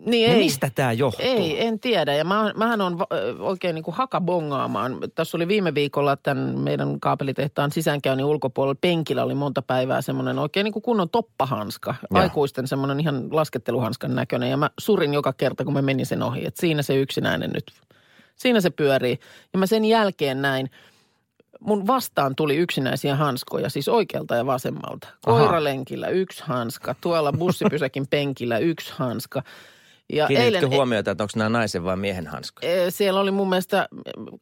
Niin 0.07 0.31
No 0.31 0.37
ei. 0.37 0.43
mistä 0.43 0.71
tämä 0.75 0.93
johtuu? 0.93 1.25
Ei, 1.25 1.67
en 1.67 1.81
tiedä. 1.81 2.15
Ja 2.15 2.25
mä, 2.25 2.53
mähän 2.57 2.81
on 2.81 2.99
oikein 3.39 3.75
niin 3.75 3.83
kuin 3.83 3.95
hakabongaamaan. 3.95 4.99
Tässä 5.15 5.37
oli 5.37 5.49
viime 5.49 5.75
viikolla 5.75 6.17
tämän 6.17 6.59
meidän 6.59 7.01
kaapelitehtaan 7.01 7.73
sisäänkäynnin 7.73 8.27
ulkopuolella 8.27 8.79
penkillä 8.81 9.25
oli 9.25 9.35
monta 9.35 9.63
päivää 9.63 10.03
semmoinen 10.03 10.39
oikein 10.39 10.65
niin 10.65 10.73
kuin 10.73 10.83
kunnon 10.83 11.11
toppahanska. 11.11 11.95
Joo. 12.11 12.23
Aikuisten 12.23 12.67
semmoinen 12.69 13.01
ihan 13.01 13.37
lasketteluhanskan 13.37 14.15
näköinen. 14.15 14.51
Ja 14.51 14.57
mä 14.57 14.71
surin 14.81 15.15
joka 15.15 15.33
kerta, 15.33 15.65
kun 15.65 15.73
mä 15.75 15.83
menin 15.83 16.07
sen 16.07 16.23
ohi. 16.23 16.47
Että 16.47 16.61
siinä 16.61 16.83
se 16.83 16.97
yksinäinen 16.97 17.51
nyt, 17.55 17.65
siinä 18.43 18.61
se 18.61 18.71
pyörii. 18.71 19.19
Ja 19.53 19.59
mä 19.59 19.67
sen 19.67 19.85
jälkeen 19.85 20.43
näin, 20.43 20.71
mun 21.61 21.87
vastaan 21.87 22.37
tuli 22.37 22.57
yksinäisiä 22.57 23.17
hanskoja, 23.17 23.71
siis 23.71 23.89
oikealta 23.89 24.35
ja 24.35 24.47
vasemmalta. 24.47 25.09
Koiralenkillä 25.25 26.09
yksi 26.09 26.43
hanska, 26.47 26.95
tuolla 27.01 27.33
bussipysäkin 27.33 28.07
penkillä 28.07 28.59
yksi 28.59 28.93
hanska. 28.97 29.43
Ja 30.13 30.27
Kiinnititkö 30.27 30.67
eilen, 30.67 30.77
huomiota, 30.77 31.11
että 31.11 31.25
onko 31.25 31.33
nämä 31.37 31.49
naisen 31.51 31.85
vai 31.85 31.97
miehen 31.97 32.27
hanskoja? 32.27 32.73
Eh, 32.73 32.93
Siellä 32.93 33.21
oli 33.21 33.31
mun 33.31 33.49
mielestä 33.49 33.89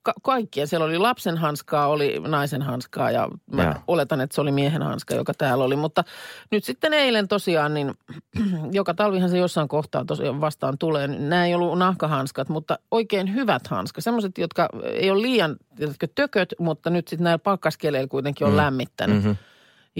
ka- 0.02 0.12
kaikkia. 0.22 0.66
Siellä 0.66 0.84
oli 0.86 0.98
lapsen 0.98 1.36
hanskaa, 1.36 1.86
oli 1.86 2.20
naisen 2.26 2.62
hanskaa 2.62 3.10
ja 3.10 3.28
mä 3.52 3.62
Joo. 3.64 3.74
oletan, 3.88 4.20
että 4.20 4.34
se 4.34 4.40
oli 4.40 4.52
miehen 4.52 4.82
hanska, 4.82 5.14
joka 5.14 5.34
täällä 5.34 5.64
oli. 5.64 5.76
Mutta 5.76 6.04
nyt 6.50 6.64
sitten 6.64 6.92
eilen 6.92 7.28
tosiaan, 7.28 7.74
niin 7.74 7.94
joka 8.72 8.94
talvihan 8.94 9.30
se 9.30 9.38
jossain 9.38 9.68
kohtaa 9.68 10.04
tosiaan 10.04 10.40
vastaan 10.40 10.78
tulee. 10.78 11.06
Nämä 11.08 11.46
ei 11.46 11.54
ollut 11.54 11.78
nahkahanskat, 11.78 12.48
mutta 12.48 12.78
oikein 12.90 13.34
hyvät 13.34 13.66
hanskat. 13.66 14.04
Semmoiset, 14.04 14.38
jotka 14.38 14.68
ei 14.84 15.10
ole 15.10 15.22
liian 15.22 15.56
tiedätkö, 15.76 16.08
tököt, 16.14 16.54
mutta 16.58 16.90
nyt 16.90 17.08
sitten 17.08 17.24
näillä 17.24 17.38
pakkaskeleillä 17.38 18.08
kuitenkin 18.08 18.46
on 18.46 18.52
Mm. 18.52 18.56
lämmittänyt. 18.56 19.24
Mhm. 19.24 19.32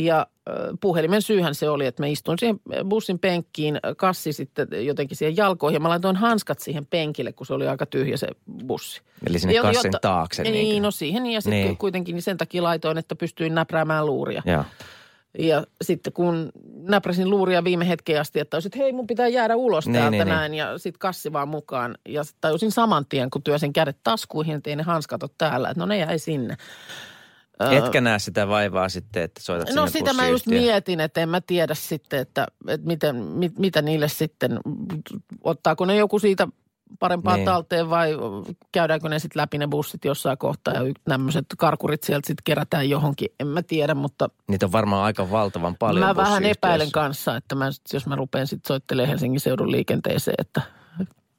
Ja 0.05 0.27
puhelimen 0.81 1.23
syyhän 1.23 1.55
se 1.55 1.69
oli, 1.71 1.87
että 1.87 2.03
mä 2.03 2.07
istuin 2.07 2.39
siihen 2.39 2.61
bussin 2.89 3.19
penkkiin, 3.19 3.81
kassi 3.97 4.33
sitten 4.33 4.69
jotenkin 4.87 5.17
siihen 5.17 5.37
jalkoihin 5.37 5.75
ja 5.77 5.81
mä 5.81 5.89
laitoin 5.89 6.17
hanskat 6.17 6.59
siihen 6.59 6.87
penkille, 6.87 7.33
kun 7.33 7.47
se 7.47 7.55
oli 7.55 7.69
aika 7.69 7.87
tyhjä 7.87 8.17
se 8.17 8.27
bussi. 8.67 9.03
Eli 9.27 9.39
sinne 9.39 9.55
Jo- 9.55 9.63
kassin 9.63 9.89
jotta- 9.89 9.99
taakse. 10.09 10.43
Niin, 10.43 10.53
niinkö? 10.53 10.83
no 10.83 10.91
siihen 10.91 11.27
ja 11.27 11.41
sitten 11.41 11.51
Niin. 11.59 11.67
niin. 11.67 11.77
kuitenkin 11.77 12.15
niin 12.15 12.23
sen 12.23 12.37
takia 12.37 12.63
laitoin, 12.63 12.99
että 12.99 13.17
pystyin 13.17 13.55
näpräämään 13.55 14.07
luuria. 14.07 14.43
Joo. 14.47 14.65
Ja 15.39 15.65
sitten 15.83 16.13
kun 16.13 16.51
näpräsin 16.83 17.31
luuria 17.31 17.65
viime 17.65 17.89
hetkeen 17.89 18.21
asti, 18.21 18.41
että 18.41 18.57
olisin, 18.57 18.69
että 18.69 18.79
hei 18.79 18.93
mun 18.93 19.07
pitää 19.07 19.29
jäädä 19.29 19.57
ulos 19.57 19.87
Niin, 19.87 19.93
täältä 19.95 20.11
niin, 20.11 20.19
niin. 20.25 20.29
näin 20.37 20.55
ja 20.55 20.79
sitten 20.79 20.99
kassi 20.99 21.33
vaan 21.33 21.49
mukaan. 21.49 21.95
Ja 22.09 22.23
tajusin 22.41 22.71
saman 22.73 23.07
tien, 23.09 23.31
kun 23.31 23.43
työsin 23.43 23.73
kädet 23.73 23.97
taskuihin, 24.05 24.57
että 24.57 24.71
ei 24.71 24.77
ne 24.77 24.83
hanskat 24.83 25.23
ole 25.23 25.31
täällä, 25.39 25.69
että 25.71 25.81
no 25.81 25.87
ne 25.87 25.99
jäi 25.99 26.19
sinne. 26.19 26.57
Ö, 27.63 27.71
Etkä 27.71 28.01
näe 28.01 28.19
sitä 28.19 28.49
vaivaa 28.49 28.89
sitten, 28.89 29.23
että 29.23 29.43
soitat 29.43 29.69
No 29.69 29.87
sinne 29.87 29.91
sitä 29.91 30.13
mä 30.23 30.29
just 30.29 30.47
mietin, 30.47 31.01
että 31.01 31.21
en 31.21 31.29
mä 31.29 31.41
tiedä 31.41 31.75
sitten, 31.75 32.21
että, 32.21 32.47
että 32.69 32.87
miten, 32.87 33.17
mit, 33.17 33.59
mitä 33.59 33.83
niille 33.83 34.09
sitten, 34.09 34.61
ottaako 35.45 35.85
ne 35.85 35.97
joku 35.97 36.19
siitä 36.19 36.49
parempaa 36.99 37.37
Niin. 37.37 37.45
talteen 37.45 37.91
vai 37.91 38.17
käydäänkö 38.73 39.09
ne 39.09 39.19
sitten 39.19 39.41
läpi 39.41 39.59
ne 39.59 39.67
bussit 39.67 40.05
jossain 40.05 40.39
kohtaa 40.39 40.75
ja 40.75 40.81
tämmöiset 41.05 41.47
karkurit 41.59 42.03
sieltä 42.03 42.27
sitten 42.27 42.45
kerätään 42.45 42.89
johonkin. 42.91 43.29
En 43.41 43.47
mä 43.47 43.63
tiedä, 43.63 43.95
mutta 43.95 44.29
Niitä 44.49 44.67
on 44.67 44.73
varmaan 44.73 45.05
aika 45.05 45.31
valtavan 45.31 45.77
paljon 45.79 46.07
mä 46.07 46.17
vähän 46.17 46.45
epäilen 46.45 46.91
kanssa, 46.93 47.37
että 47.37 47.55
mä, 47.55 47.73
sit- 47.73 47.83
jos 47.93 48.07
mä 48.07 48.17
rupean 48.17 48.47
sitten 48.47 48.69
soittelemaan 48.69 49.09
Helsingin 49.09 49.41
seudun 49.41 49.71
liikenteeseen, 49.73 50.35
että 50.39 50.63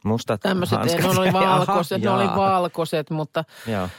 Mustat 0.04 0.42
tämmöiset, 0.42 0.80
ne 0.80 1.08
oli 1.20 1.30
Aha, 1.30 1.58
valkoiset, 1.60 2.02
ne 2.02 2.10
oli 2.10 2.28
valkoiset, 2.28 3.10
mutta 3.10 3.44
Joo. 3.68 3.90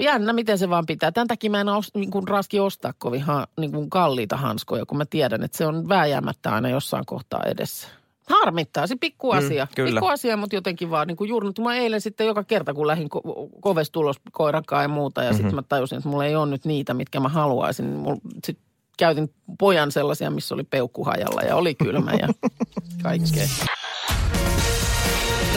Jännä, 0.00 0.32
miten 0.32 0.58
se 0.58 0.70
vaan 0.70 0.86
pitää. 0.86 1.12
Tämän 1.12 1.28
takia 1.28 1.50
mä 1.50 1.60
en 1.60 1.68
os, 1.68 1.94
niin 1.94 2.10
kuin 2.10 2.28
raski 2.28 2.60
ostaa 2.60 2.92
kovin 2.98 3.22
ha, 3.22 3.46
niin 3.60 3.72
kuin 3.72 3.90
kalliita 3.90 4.36
hanskoja, 4.36 4.86
kun 4.86 4.98
mä 4.98 5.04
tiedän, 5.04 5.42
että 5.42 5.58
se 5.58 5.66
on 5.66 5.88
vääjäämättä 5.88 6.54
aina 6.54 6.68
jossain 6.68 7.06
kohtaa 7.06 7.42
edessä. 7.46 7.88
Harmittaa, 8.30 8.86
se 8.86 8.96
pikku 9.00 9.30
asia. 9.30 9.64
Mm, 9.64 9.74
kyllä. 9.74 9.90
pikku 9.90 10.06
asia, 10.06 10.36
mutta 10.36 10.56
jotenkin 10.56 10.90
vaan 10.90 11.08
niin 11.08 11.44
nyt 11.44 11.58
mä 11.58 11.76
eilen 11.76 12.00
sitten 12.00 12.26
joka 12.26 12.44
kerta, 12.44 12.74
kun 12.74 12.86
lähdin 12.86 13.08
ko- 13.14 13.48
koves 13.60 13.90
tulos 13.90 14.16
koirankaan 14.32 14.84
ja 14.84 14.88
muuta. 14.88 15.22
Ja 15.22 15.30
mm-hmm. 15.30 15.36
sitten 15.36 15.54
mä 15.54 15.62
tajusin, 15.62 15.98
että 15.98 16.08
mulla 16.08 16.24
ei 16.24 16.36
ole 16.36 16.50
nyt 16.50 16.64
niitä, 16.64 16.94
mitkä 16.94 17.20
mä 17.20 17.28
haluaisin. 17.28 17.86
Mulla, 17.86 18.20
sit 18.44 18.58
käytin 18.98 19.30
pojan 19.58 19.92
sellaisia, 19.92 20.30
missä 20.30 20.54
oli 20.54 20.64
peukkuhajalla 20.64 21.42
ja 21.42 21.56
oli 21.56 21.74
kylmä 21.74 22.12
ja 22.12 22.28
kaikkea. 23.02 23.46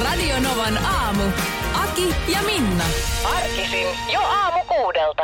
Radio 0.04 0.40
Novan 0.40 0.78
aamu. 0.78 1.24
Aki 1.84 2.16
ja 2.28 2.40
Minna. 2.46 2.84
Arkisin 3.38 3.88
jo 4.14 4.20
aamu 4.22 4.60
kuudelta. 4.68 5.24